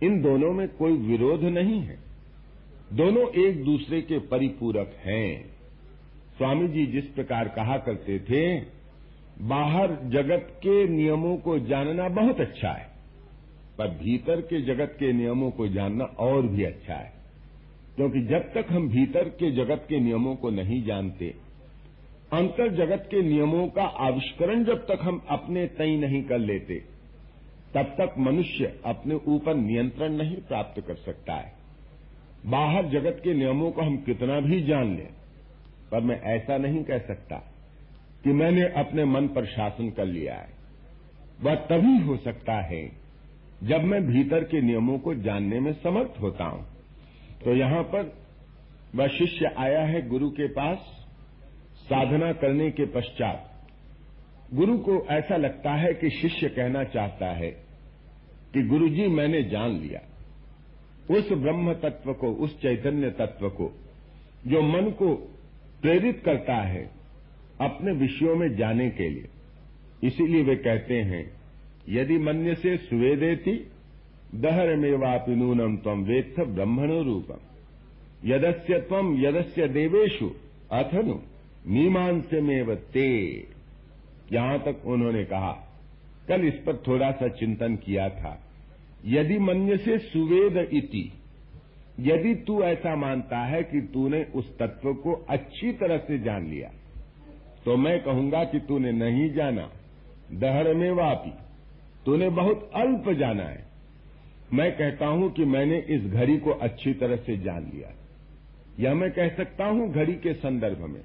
इन 0.06 0.22
दोनों 0.22 0.52
में 0.52 0.68
कोई 0.68 0.92
विरोध 0.92 1.42
नहीं 1.42 1.80
है। 1.80 1.98
दोनों 2.92 3.28
एक 3.28 3.64
दूसरे 3.64 4.02
के 4.02 4.18
परिपूरक 4.18 4.92
हैं। 5.04 5.44
स्वामी 6.38 6.68
जी 6.68 6.86
जिस 6.86 7.04
प्रकार 7.04 7.48
कहा 7.48 7.78
करते 7.78 8.18
थे, 8.18 8.60
बाहर 9.42 9.98
जगत 10.04 10.48
के 10.50 10.88
नियमों 10.88 11.36
को 11.36 11.58
जानना 11.58 12.08
बहुत 12.08 12.40
अच्छा 12.40 12.72
है। 12.72 12.91
पर 13.78 13.88
भीतर 13.88 14.40
के 14.40 14.60
जगत 14.62 14.96
के 14.98 15.12
नियमों 15.12 15.50
को 15.50 15.68
जानना 15.68 16.04
और 16.04 16.46
भी 16.46 16.64
अच्छा 16.64 16.94
है। 16.94 17.12
क्योंकि 17.96 18.20
जब 18.20 18.52
तक 18.54 18.66
हम 18.70 18.88
भीतर 18.88 19.28
के 19.28 19.50
जगत 19.50 19.86
के 19.88 20.00
नियमों 20.00 20.36
को 20.36 20.50
नहीं 20.50 20.84
जानते, 20.84 21.34
अंतर 22.32 22.72
जगत 22.72 23.08
के 23.10 23.22
नियमों 23.22 23.68
का 23.68 23.82
आविष्करण 23.82 24.64
जब 24.64 24.86
तक 24.86 24.98
हम 25.02 25.22
अपने 25.28 25.66
तय 25.66 25.96
नहीं 25.96 26.22
कर 26.22 26.38
लेते, 26.38 26.74
तब 27.74 27.82
तक 27.82 28.14
मनुष्य 28.18 28.80
अपने 28.86 29.14
ऊपर 29.14 29.54
नियंत्रण 29.54 30.12
नहीं 30.12 30.36
प्राप्त 30.36 30.80
कर 30.80 30.94
सकता 30.94 31.34
है। 31.34 31.52
बाहर 32.46 32.86
जगत 32.86 33.20
के 33.24 33.34
नियमों 33.34 33.70
को 33.70 33.82
हम 33.82 33.96
कितना 33.96 34.40
भी 34.40 34.62
जान 34.62 34.96
लें, 34.96 35.08
पर 35.90 36.00
मैं 36.00 36.20
ऐसा 36.20 36.58
नहीं 36.58 36.84
कह 36.84 36.98
सकता 36.98 37.36
कि 38.24 38.32
मैंने 38.32 38.62
अपने 38.62 39.04
मन 39.04 39.28
पर 39.28 39.46
शासन 39.46 39.90
कर 39.90 40.04
लिया 40.04 40.34
है। 40.34 40.48
वह 41.42 41.54
तभी 41.54 41.98
हो 41.98 42.16
सकता 42.16 42.52
है 42.52 43.01
जब 43.62 43.84
मैं 43.84 44.00
भीतर 44.06 44.44
के 44.44 44.60
नियमों 44.60 44.98
को 44.98 45.14
जानने 45.14 45.60
में 45.60 45.72
समर्थ 45.72 46.20
होता 46.20 46.44
हूँ 46.44 46.64
तो 47.44 47.54
यहाँ 47.54 47.82
पर 47.82 48.12
वह 48.94 49.08
शिष्य 49.08 49.54
आया 49.58 49.82
है 49.82 50.06
गुरु 50.08 50.30
के 50.30 50.46
पास, 50.48 50.78
साधना 51.82 52.32
करने 52.32 52.70
के 52.70 52.86
पश्चात। 52.86 53.48
गुरु 54.54 54.76
को 54.78 54.96
ऐसा 55.10 55.36
लगता 55.36 55.74
है 55.74 55.92
कि 55.94 56.10
शिष्य 56.10 56.48
कहना 56.48 56.84
चाहता 56.84 57.26
है 57.26 57.50
कि 58.54 58.62
गुरु 58.62 58.88
जी 58.88 59.06
मैंने 59.06 59.42
जान 59.42 59.70
लिया। 59.70 60.00
उस 61.10 61.32
ब्रह्म 61.32 61.72
तत्व 61.74 62.12
को, 62.12 62.32
उस 62.34 62.60
चैतन्य 62.62 63.10
तत्व 63.10 63.48
को, 63.48 63.70
जो 64.46 64.62
मन 64.62 64.90
को 64.90 65.14
प्रेरित 65.82 66.22
करता 66.24 66.56
है 66.62 66.84
अपने 67.60 67.92
विषयों 67.92 68.34
में 68.36 68.56
जाने 68.56 68.90
के 68.90 69.08
लिए। 69.08 69.28
इसीलिए 70.06 70.42
वे 70.42 70.56
कहते 70.56 71.00
हैं 71.02 71.24
यदि 71.88 72.18
मन्य 72.18 72.54
से 72.54 72.76
सुवेदे 72.76 73.34
थी 73.36 73.56
दहर 74.34 74.74
में 74.76 74.92
वापि 74.98 75.34
नूनम 75.36 75.76
तम 75.76 76.04
वेत्थ 76.04 76.40
ब्रह्मणो 76.40 77.02
रूपम। 77.02 77.40
यदस्य 78.24 78.78
तम 78.90 79.14
यदस्य 79.18 79.68
देवेशु 79.68 80.30
अथनु 80.72 81.18
मीमांस 81.66 82.32
में 82.34 82.76
ते। 82.92 83.08
यहाँ 84.32 84.58
तक 84.58 84.86
उन्होंने 84.86 85.24
कहा, 85.24 85.52
कल 86.28 86.44
इस 86.44 86.54
पर 86.66 86.76
थोड़ा 86.86 87.10
सा 87.10 87.28
चिंतन 87.30 87.76
किया 87.76 88.08
था। 88.10 88.38
यदि 89.06 89.38
मन्य 89.38 89.76
से 89.76 89.98
सुवेद 89.98 90.56
इति, 90.72 91.10
यदि 92.00 92.34
तू 92.46 92.62
ऐसा 92.62 92.94
मानता 92.96 93.38
है 93.46 93.62
कि 93.62 93.80
तूने 93.94 94.24
उस 94.34 94.56
तत्व 94.58 94.92
को 94.94 95.12
अच्छी 95.30 95.72
तरह 95.72 95.98
से 95.98 96.18
जान 96.18 96.46
लिया 96.46 96.70
तो 97.64 97.76
मैं 97.76 97.98
कहूँगा 98.02 98.44
कि 98.44 98.58
तूने 98.58 98.92
नहीं 98.92 99.28
जाना 99.32 99.68
दहर 100.32 100.74
में 100.74 100.90
वापी 100.92 101.30
तूने 102.06 102.28
बहुत 102.30 102.70
अल्प 102.74 103.08
जाना 103.18 103.42
है। 103.42 103.64
मैं 104.52 104.70
कहता 104.72 105.06
हूँ 105.06 105.30
कि 105.32 105.44
मैंने 105.46 105.78
इस 105.90 106.02
घड़ी 106.04 106.36
को 106.38 106.50
अच्छी 106.62 106.92
तरह 106.94 107.16
से 107.18 107.36
जान 107.38 107.70
लिया 107.74 107.92
यह 108.80 108.94
मैं 108.94 109.10
कह 109.10 109.28
सकता 109.28 109.64
हूँ 109.66 109.88
घड़ी 109.90 110.14
के 110.16 110.32
संदर्भ 110.34 110.84
में, 110.84 111.00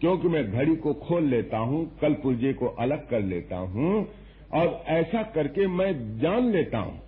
क्योंकि 0.00 0.28
मैं 0.28 0.44
घड़ी 0.52 0.74
को 0.76 0.92
खोल 0.96 1.24
लेता 1.24 1.58
हूँ, 1.58 1.84
कल 2.00 2.12
पुर्जे 2.14 2.52
को 2.52 2.66
अलग 2.80 3.08
कर 3.08 3.22
लेता 3.22 3.56
हूँ, 3.56 4.06
और 4.52 4.84
ऐसा 4.88 5.22
करके 5.32 5.66
मैं 5.68 5.92
जान 6.18 6.50
लेता 6.50 6.78
हूँ, 6.78 7.00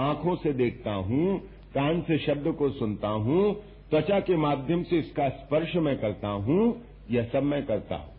आँखों 0.00 0.34
से 0.36 0.52
देखता 0.52 0.94
हूँ, 1.02 1.38
कान 1.74 2.00
से 2.00 2.18
शब्द 2.18 2.52
को 2.52 2.70
सुनता 2.70 3.08
हूँ, 3.08 3.54
त्वचा 3.90 4.20
के 4.20 4.36
माध्यम 4.36 4.82
से 4.82 4.98
इसका 4.98 5.28
स्पर्श 5.28 5.76
मैं 5.76 5.96
करता 5.98 6.28
हूँ, 6.28 6.62
यह 7.10 7.28
सब 7.32 7.42
मैं 7.42 7.64
करता 7.66 7.96
हूँ। 7.96 8.12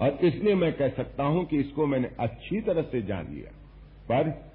और 0.00 0.18
इसलिए 0.22 0.54
मैं 0.54 0.72
कह 0.72 0.88
सकता 0.94 1.24
हूँ 1.24 1.44
कि 1.44 1.56
इसको 1.56 1.86
मैंने 1.86 2.10
अच्छी 2.20 2.60
तरह 2.60 2.82
से 2.82 3.02
जान 3.02 3.34
लिया। 3.34 3.52
पर 4.10 4.52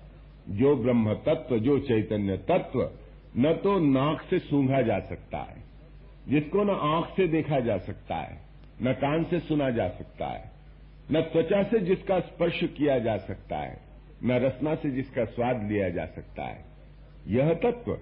जो 0.50 0.76
ब्रह्म 0.76 1.14
तत्व 1.14 1.60
जो 1.60 1.80
चैतन्य 1.80 2.38
तत्व, 2.38 2.92
न 3.38 3.54
तो 3.54 3.80
नाक 3.80 4.22
से 4.22 4.40
सूंघा 4.40 4.82
जा 4.82 5.00
सकता 5.00 5.38
है, 5.38 5.64
जिसको 6.28 6.64
न 6.64 6.70
आँख 6.70 7.06
से 7.16 7.28
देखा 7.28 7.60
जा 7.60 7.78
सकता 7.78 8.16
है, 8.16 8.42
न 8.82 8.94
कान 8.94 9.24
से 9.24 9.40
सुना 9.40 9.70
जा 9.70 9.88
सकता 9.88 10.28
है, 10.28 10.52
न 11.12 11.22
त्वचा 11.22 11.64
से 11.64 11.80
जिसका 11.80 12.20
स्पर्श 12.20 12.64
किया 12.64 13.00
जा 13.00 13.18
सकता 13.18 13.58
है, 13.58 13.80
न 14.24 14.32
रसना 14.32 14.76
से 14.76 14.92
जिसका 14.92 15.26
स्वाद 15.26 15.72
लिया 15.72 15.90
जा 15.90 16.06
सकता 16.06 16.44
है। 16.44 16.66
यह 17.28 17.54
तत्व 17.54 17.98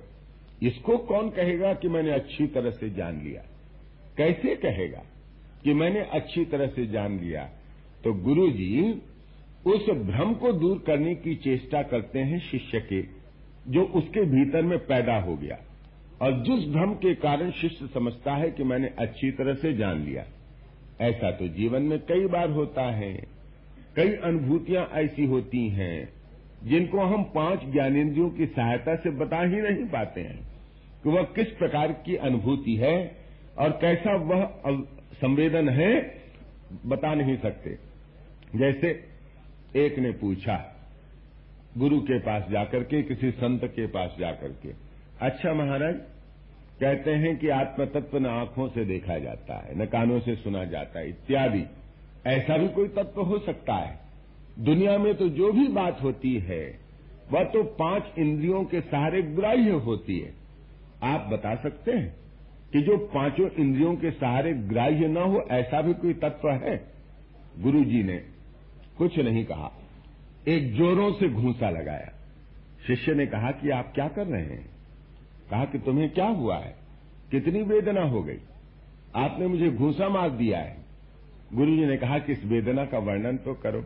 इसको 0.64 0.98
कौन 0.98 1.30
कहेगा 1.30 1.74
कि 1.74 1.88
मैंने 1.88 2.12
अच्छी 2.12 2.48
तरह 2.48 2.72
से 2.72 2.90
जान 2.90 3.22
लिया? 3.22 3.42
कैसे 4.18 4.56
कहेगा 4.56 5.04
कि 5.64 5.74
मैंने 5.74 6.00
अच्छी 6.00 6.46
तरह 6.46 6.68
से 6.68 6.88
जान 6.88 7.20
लिया? 7.20 7.50
तो 8.04 8.14
गुरु 8.14 8.52
जी 8.52 9.02
उस 9.66 9.90
भ्रम 9.90 10.34
को 10.34 10.52
दूर 10.52 10.84
करने 10.88 11.16
की 11.16 11.36
चेष्टा 11.36 11.82
करते 11.82 12.20
हैं 12.20 12.40
शिष्य 12.40 12.80
के, 12.80 13.02
जो 13.72 13.84
उसके 13.84 14.22
भीतर 14.22 14.62
में 14.62 14.80
पैदा 14.80 15.18
हो 15.18 15.36
गया। 15.36 15.58
और 16.22 16.32
जिस 16.32 16.70
भ्रम 16.70 16.94
के 16.94 17.16
कारण 17.16 17.52
शिष्य 17.52 17.88
समझता 17.94 18.34
है 18.34 18.52
कि 18.52 18.64
मैंने 18.64 18.90
अच्छी 19.00 19.32
तरह 19.32 19.54
से 19.54 19.74
जान 19.74 20.00
लिया। 20.00 20.26
ऐसा 21.02 21.32
तो 21.32 21.48
जीवन 21.48 21.82
में 21.82 22.00
कई 22.00 22.26
बार 22.26 22.50
होता 22.50 22.82
है। 22.82 23.40
कई 23.96 24.14
अनुभूतियाँ 24.14 24.90
ऐसी 24.94 25.26
होती 25.26 25.70
हैं, 25.70 26.10
जिनको 26.64 27.00
हम 27.00 27.24
पाँच 27.24 27.60
ज्ञानेन्द्रियों 27.66 28.30
की 28.30 28.46
सहायता 28.46 28.96
से 28.96 29.10
बता 29.10 29.42
ही 29.42 29.62
नहीं 29.62 29.86
पाते 29.86 30.22
हैं 30.22 30.40
कि 31.04 31.10
वह 31.10 31.22
किस 31.22 31.48
प्रकार 31.48 31.92
की 31.92 32.16
अनुभूति 32.16 32.76
है 32.76 33.18
और 33.60 33.70
कैसा 33.70 34.16
वह 34.16 34.54
संवेदन 35.14 35.70
है, 35.70 36.22
बता 36.86 37.14
नहीं 37.14 37.38
सकते। 37.38 37.78
जैसे 38.56 39.09
एक 39.76 40.00
ने 40.00 40.12
पूछा, 40.12 40.76
गुरु 41.78 42.00
के 42.00 42.20
पास 42.20 42.44
जाकर 42.52 42.84
के, 42.84 43.04
किसी 43.04 43.32
संत 43.32 43.66
के 43.66 43.88
पास 43.88 44.16
जाकर 44.20 44.48
के। 44.48 44.70
अच्छा 45.22 45.54
महाराज, 45.54 45.96
कहते 46.80 47.12
हैं 47.12 47.38
कि 47.38 47.50
आत्म 47.50 47.86
तत्व 47.86 48.18
न 48.18 48.26
आँखों 48.26 48.68
से 48.68 48.86
देखा 48.86 49.20
जाता 49.20 49.54
है, 49.54 49.82
न 49.82 49.86
कानों 49.86 50.20
से 50.20 50.36
सुना 50.36 50.66
जाता 50.66 51.00
है, 51.00 51.10
इत्यादि। 51.10 51.64
ऐसा 52.28 52.58
भी 52.58 52.68
कोई 52.68 52.88
तत्व 52.88 53.22
हो 53.22 53.40
सकता 53.40 53.74
है? 53.74 54.00
दुनिया 54.60 54.98
में 54.98 55.16
तो 55.16 55.30
जो 55.30 55.52
भी 55.52 55.68
बात 55.68 56.02
होती 56.02 56.34
है, 56.36 56.80
वह 57.32 57.44
तो 57.44 57.64
पाँच 57.64 58.04
इंद्रियों 58.20 58.64
के 58.64 58.82
सहारे 58.82 59.22
ग्राह्य 59.22 59.70
होती 59.70 60.20
है। 60.20 60.34
आप 61.04 61.30
बता 61.34 61.56
सकते 61.56 61.92
हैं 61.92 62.16
कि 62.74 62.82
जो 62.82 62.98
पाँचों 62.98 63.50
इंद्रियों 63.50 63.96
के 63.96 64.12
सहारे 64.12 64.54
ग्राह्य 64.54 65.08
न 65.08 65.18
हो, 65.18 65.48
ऐसा 65.52 65.82
भी 65.82 65.94
कोई 65.94 66.14
तत्व 66.14 66.50
है? 66.50 66.92
गुरु 67.60 67.84
जी 67.84 68.04
ने 68.04 68.39
कुछ 69.00 69.20
नहीं 69.20 69.46
कहा। 69.46 69.72
एक 70.48 70.74
जोरों 70.74 71.14
से 71.14 71.30
घूसा 71.30 71.70
लगाया। 71.70 72.12
शिष्य 72.88 73.14
ने 73.14 73.26
कहा 73.26 73.52
कि 73.52 73.70
आप 73.70 73.92
क्या 73.96 74.08
कर 74.08 74.28
रहे 74.28 74.42
हैं? 74.42 74.70
कहा 75.52 75.66
कि 75.66 75.80
तुम्हें 75.80 76.10
क्या 76.10 76.28
हुआ 76.28 76.58
है? 76.58 76.76
कितनी 77.32 77.62
वेदना 77.62 78.02
हो 78.02 78.24
गई। 78.24 78.38
आपने 79.16 79.48
मुझे 79.48 79.72
घूसा 79.72 80.10
मार 80.10 80.30
दिया 80.30 80.60
है। 80.60 80.78
गुरु 81.54 81.76
जी 81.76 81.86
ने 81.86 81.98
कहा 81.98 82.20
कि 82.20 82.34
इस 82.34 82.46
वेदना 82.46 82.86
का 82.86 83.00
वर्णन 83.00 83.38
तो 83.38 83.54
करो। 83.54 83.86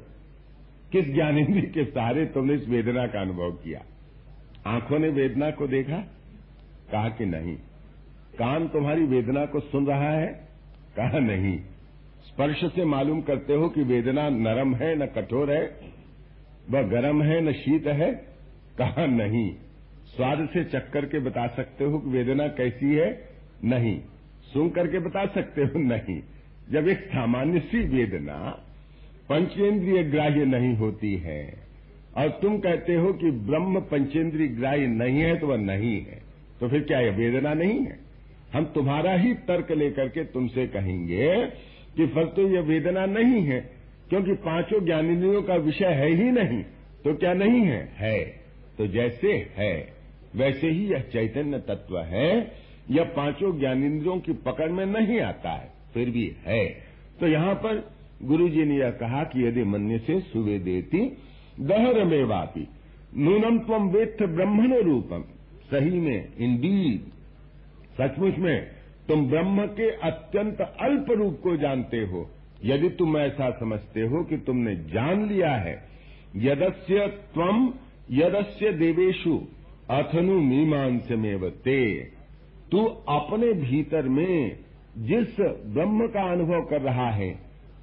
किस 0.91 1.13
ज्ञानेन्द्र 1.13 1.61
के 1.61 1.85
सहारे 1.85 2.25
तुमने 2.25 2.53
इस 2.53 2.67
वेदना 2.67 3.07
का 3.07 3.21
अनुभव 3.21 3.51
किया? 3.51 3.81
आँखों 4.67 4.99
ने 4.99 5.09
वेदना 5.09 5.51
को 5.51 5.67
देखा। 5.67 5.97
कहा 6.91 7.09
कि 7.09 7.25
नहीं। 7.25 7.55
कान 8.39 8.67
तुम्हारी 8.67 9.03
वेदना 9.03 9.45
को 9.45 9.59
सुन 9.59 9.87
रहा 9.87 10.11
है? 10.11 10.27
कहा, 10.99 11.19
नहीं। 11.19 11.59
स्पर्श 12.27 12.65
से 12.65 12.85
मालूम 12.85 13.21
करते 13.21 13.53
हो 13.53 13.69
कि 13.69 13.83
वेदना 13.83 14.29
नरम 14.29 14.75
है, 14.75 14.95
न 14.95 15.05
कठोर 15.05 15.51
है, 15.51 15.79
वह 16.69 16.81
गर्म 16.81 17.23
है, 17.23 17.41
न 17.41 17.53
शीत 17.53 17.87
है, 17.87 18.11
कहा 18.77 19.05
नहीं। 19.05 19.55
स्वाद 20.05 20.49
से 20.53 20.63
चख 20.63 20.91
करके 20.91 21.19
बता 21.19 21.47
सकते 21.47 21.83
हो 21.83 21.99
कि 21.99 22.09
वेदना 22.09 22.47
कैसी 22.47 22.95
है? 22.95 23.29
नहीं। 23.63 24.01
सुन 24.53 24.69
करके 24.69 24.99
बता 24.99 25.25
सकते 25.25 25.61
हो? 25.61 25.79
नहीं। 25.79 26.19
जब 26.71 26.87
एक 26.87 26.97
सामान्य 26.97 27.59
सी 27.59 27.79
वेदना 27.79 28.63
पंचेंद्रिय 29.29 30.03
ग्राह्य 30.03 30.45
नहीं 30.45 30.75
होती 30.75 31.15
है, 31.15 31.53
और 32.17 32.29
तुम 32.29 32.57
कहते 32.57 32.95
हो 32.95 33.13
कि 33.13 33.31
ब्रह्म 33.31 33.79
पंचेंद्रिय 33.79 34.47
ग्राह्य 34.47 34.87
नहीं 34.87 35.19
है 35.19 35.39
तो 35.39 35.47
वह 35.47 35.57
नहीं 35.57 36.01
है। 36.01 36.21
तो 36.59 36.69
फिर 36.69 36.81
क्या 36.81 36.99
यह 36.99 37.11
वेदना 37.11 37.53
नहीं 37.53 37.79
है? 37.79 37.99
हम 38.53 38.65
तुम्हारा 38.65 39.13
ही 39.13 39.33
तर्क 39.33 39.71
लेकर 39.71 40.07
के 40.07 40.23
तुमसे 40.23 40.67
कहेंगे 40.67 41.51
कि 41.97 42.07
फल 42.07 42.25
तो 42.25 42.47
यह 42.47 42.61
वेदना 42.61 43.05
नहीं 43.05 43.41
है, 43.41 43.59
क्योंकि 44.09 44.33
पाँचों 44.33 44.85
ज्ञानेन्द्रियों 44.85 45.41
का 45.41 45.55
विषय 45.55 45.85
है 45.85 46.09
ही 46.09 46.31
नहीं। 46.31 46.63
तो 47.03 47.13
क्या 47.15 47.33
नहीं 47.33 47.61
है? 47.61 47.91
है। 47.95 48.19
तो 48.77 48.87
जैसे 48.87 49.33
है, 49.55 49.93
वैसे 50.35 50.69
ही 50.69 50.87
यह 50.87 50.99
चैतन्य 50.99 51.59
तत्व 51.59 51.99
है। 51.99 52.51
यह 52.91 53.03
पाँचों 53.03 53.59
ज्ञानेन्द्रियों 53.59 54.19
की 54.19 54.33
पकड़ 54.33 54.71
में 54.71 54.85
नहीं 54.85 55.19
आता 55.19 55.49
है, 55.49 55.69
फिर 55.93 56.09
भी 56.09 56.35
है। 56.45 56.65
तो 57.19 57.27
यहाँ 57.27 57.55
पर 57.55 57.91
गुरु 58.23 58.49
जी 58.49 58.65
ने 58.65 58.77
यह 58.77 58.89
कहा 58.91 59.23
कि 59.23 59.47
यदि 59.47 59.63
मन्य 59.63 59.97
से 59.99 60.19
सुवे 60.19 60.59
देती 60.59 61.17
दहर 61.59 62.03
में 62.03 62.23
वापी 62.23 62.67
नूनम 63.17 63.59
तम 63.59 63.87
वेत्थ 63.87 64.23
ब्रह्मण 64.23 64.73
रूपम। 64.75 65.23
सही 65.71 65.99
में 65.99 66.33
इंडीड 66.37 67.01
सचमुच 67.97 68.37
में 68.37 68.67
तुम 69.07 69.25
ब्रह्म 69.27 69.65
के 69.69 69.89
अत्यंत 70.01 70.61
अल्प 70.61 71.11
रूप 71.11 71.39
को 71.43 71.55
जानते 71.57 71.97
हो। 72.03 72.29
यदि 72.65 72.89
तुम 72.89 73.17
ऐसा 73.17 73.49
समझते 73.51 74.01
हो 74.01 74.23
कि 74.23 74.37
तुमने 74.39 74.75
जान 74.89 75.25
लिया 75.27 75.51
है, 75.55 75.75
यदस्य 76.37 77.07
त्वम 77.33 77.73
यदस्य 78.11 78.71
देवेशु 78.73 79.35
अथनु 79.91 80.39
मीमांस 80.41 81.11
में 81.13 81.49
ते। 81.51 81.83
तू 82.71 82.83
अपने 83.09 83.51
भीतर 83.61 84.07
में 84.09 84.59
जिस 84.99 85.39
ब्रह्म 85.67 86.07
का 86.07 86.31
अनुभव 86.31 86.61
कर 86.61 86.81
रहा 86.81 87.09
है 87.11 87.31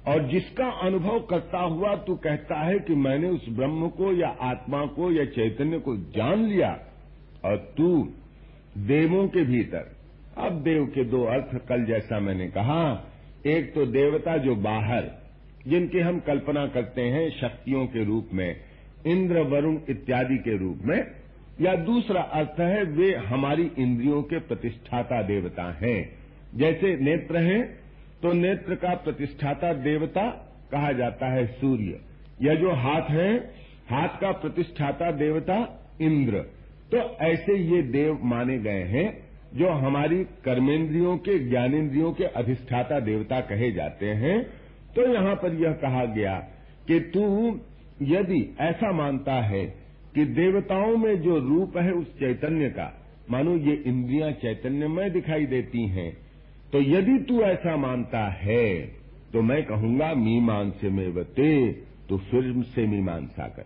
और 0.07 0.27
जिसका 0.29 0.69
अनुभव 0.81 1.19
करता 1.29 1.59
हुआ 1.61 1.95
तू 1.97 2.15
कहता 2.17 2.59
है 2.61 2.77
कि 2.79 2.95
मैंने 2.97 3.29
उस 3.29 3.45
ब्रह्म 3.49 3.89
को 3.91 4.11
या 4.13 4.29
आत्मा 4.41 4.85
को 4.87 5.11
या 5.11 5.25
चैतन्य 5.31 5.79
को 5.79 5.95
जान 6.11 6.45
लिया, 6.45 6.69
और 7.45 7.57
तू 7.77 7.87
देवों 8.87 9.27
के 9.27 9.43
भीतर 9.45 9.89
अब 10.37 10.61
देव 10.63 10.85
के 10.85 11.03
दो 11.03 11.23
अर्थ 11.23 11.67
कल 11.67 11.85
जैसा 11.85 12.19
मैंने 12.19 12.47
कहा। 12.47 13.11
एक 13.45 13.73
तो 13.73 13.85
देवता 13.85 14.37
जो 14.37 14.55
बाहर, 14.55 15.11
जिनकी 15.67 15.99
हम 15.99 16.19
कल्पना 16.19 16.67
करते 16.67 17.01
हैं 17.01 17.29
शक्तियों 17.29 17.85
के 17.85 18.05
रूप 18.05 18.29
में, 18.33 18.55
इंद्र, 19.07 19.39
वरुण 19.39 19.79
इत्यादि 19.89 20.37
के 20.37 20.57
रूप 20.57 20.79
में, 20.85 21.11
या 21.61 21.75
दूसरा 21.75 22.21
अर्थ 22.21 22.59
है 22.59 22.83
वे 22.83 23.15
हमारी 23.15 23.71
इंद्रियों 23.79 24.23
के 24.23 24.39
प्रतिष्ठाता 24.39 25.21
देवता 25.21 25.63
हैं। 25.81 26.15
जैसे 26.55 26.97
नेत्र 26.97 27.37
हैं 27.37 27.79
तो 28.21 28.33
नेत्र 28.33 28.75
का 28.75 28.95
प्रतिष्ठाता 28.95 29.73
देवता 29.73 30.29
कहा 30.71 30.91
जाता 30.91 31.33
है 31.33 31.45
सूर्य। 31.47 31.99
या 32.41 32.55
जो 32.55 32.71
हाथ 32.71 33.09
है, 33.09 33.37
हाथ 33.89 34.07
का 34.07 34.31
प्रतिष्ठाता 34.31 35.11
देवता 35.11 35.89
इंद्र। 36.01 36.39
तो 36.91 36.97
ऐसे 37.21 37.57
ये 37.57 37.81
देव 37.81 38.19
माने 38.23 38.57
गए 38.57 38.83
हैं 38.83 39.30
जो 39.53 39.69
हमारी 39.69 40.23
कर्मेंद्रियों 40.45 41.17
के 41.17 41.37
ज्ञानेन्द्रियों 41.39 42.11
के 42.13 42.23
अधिष्ठाता 42.23 42.99
देवता 42.99 43.39
कहे 43.41 43.71
जाते 43.71 44.05
हैं 44.05 44.41
तो 44.95 45.13
यहाँ 45.13 45.35
पर 45.35 45.55
यह 45.55 45.71
कहा 45.71 46.05
गया 46.05 46.37
कि 46.87 46.99
तू 46.99 47.25
यदि 48.01 48.55
ऐसा 48.59 48.91
मानता 48.91 49.33
है 49.33 49.65
कि 50.15 50.25
देवताओं 50.25 50.97
में 50.97 51.21
जो 51.21 51.37
रूप 51.39 51.77
है 51.77 51.91
उस 51.91 52.07
चैतन्य 52.19 52.69
का, 52.69 52.87
मानो 53.29 53.55
ये 53.57 53.73
इंद्रियाँ 53.85 54.31
चैतन्यमय 54.31 55.09
दिखाई 55.09 55.45
देती 55.45 55.87
हैं 55.87 56.11
तो 56.71 56.81
यदि 56.81 57.17
तू 57.19 57.41
ऐसा 57.41 57.75
मानता 57.77 58.27
है 58.29 58.65
तो 59.33 59.41
मैं 59.41 59.63
कहूँगा 59.65 60.13
मीमांस 60.13 60.83
में 60.83 61.13
बते 61.13 61.71
तो 62.09 62.17
फिर 62.17 62.63
से 62.63 62.87
मीमांसा 62.87 63.47
कर। 63.47 63.65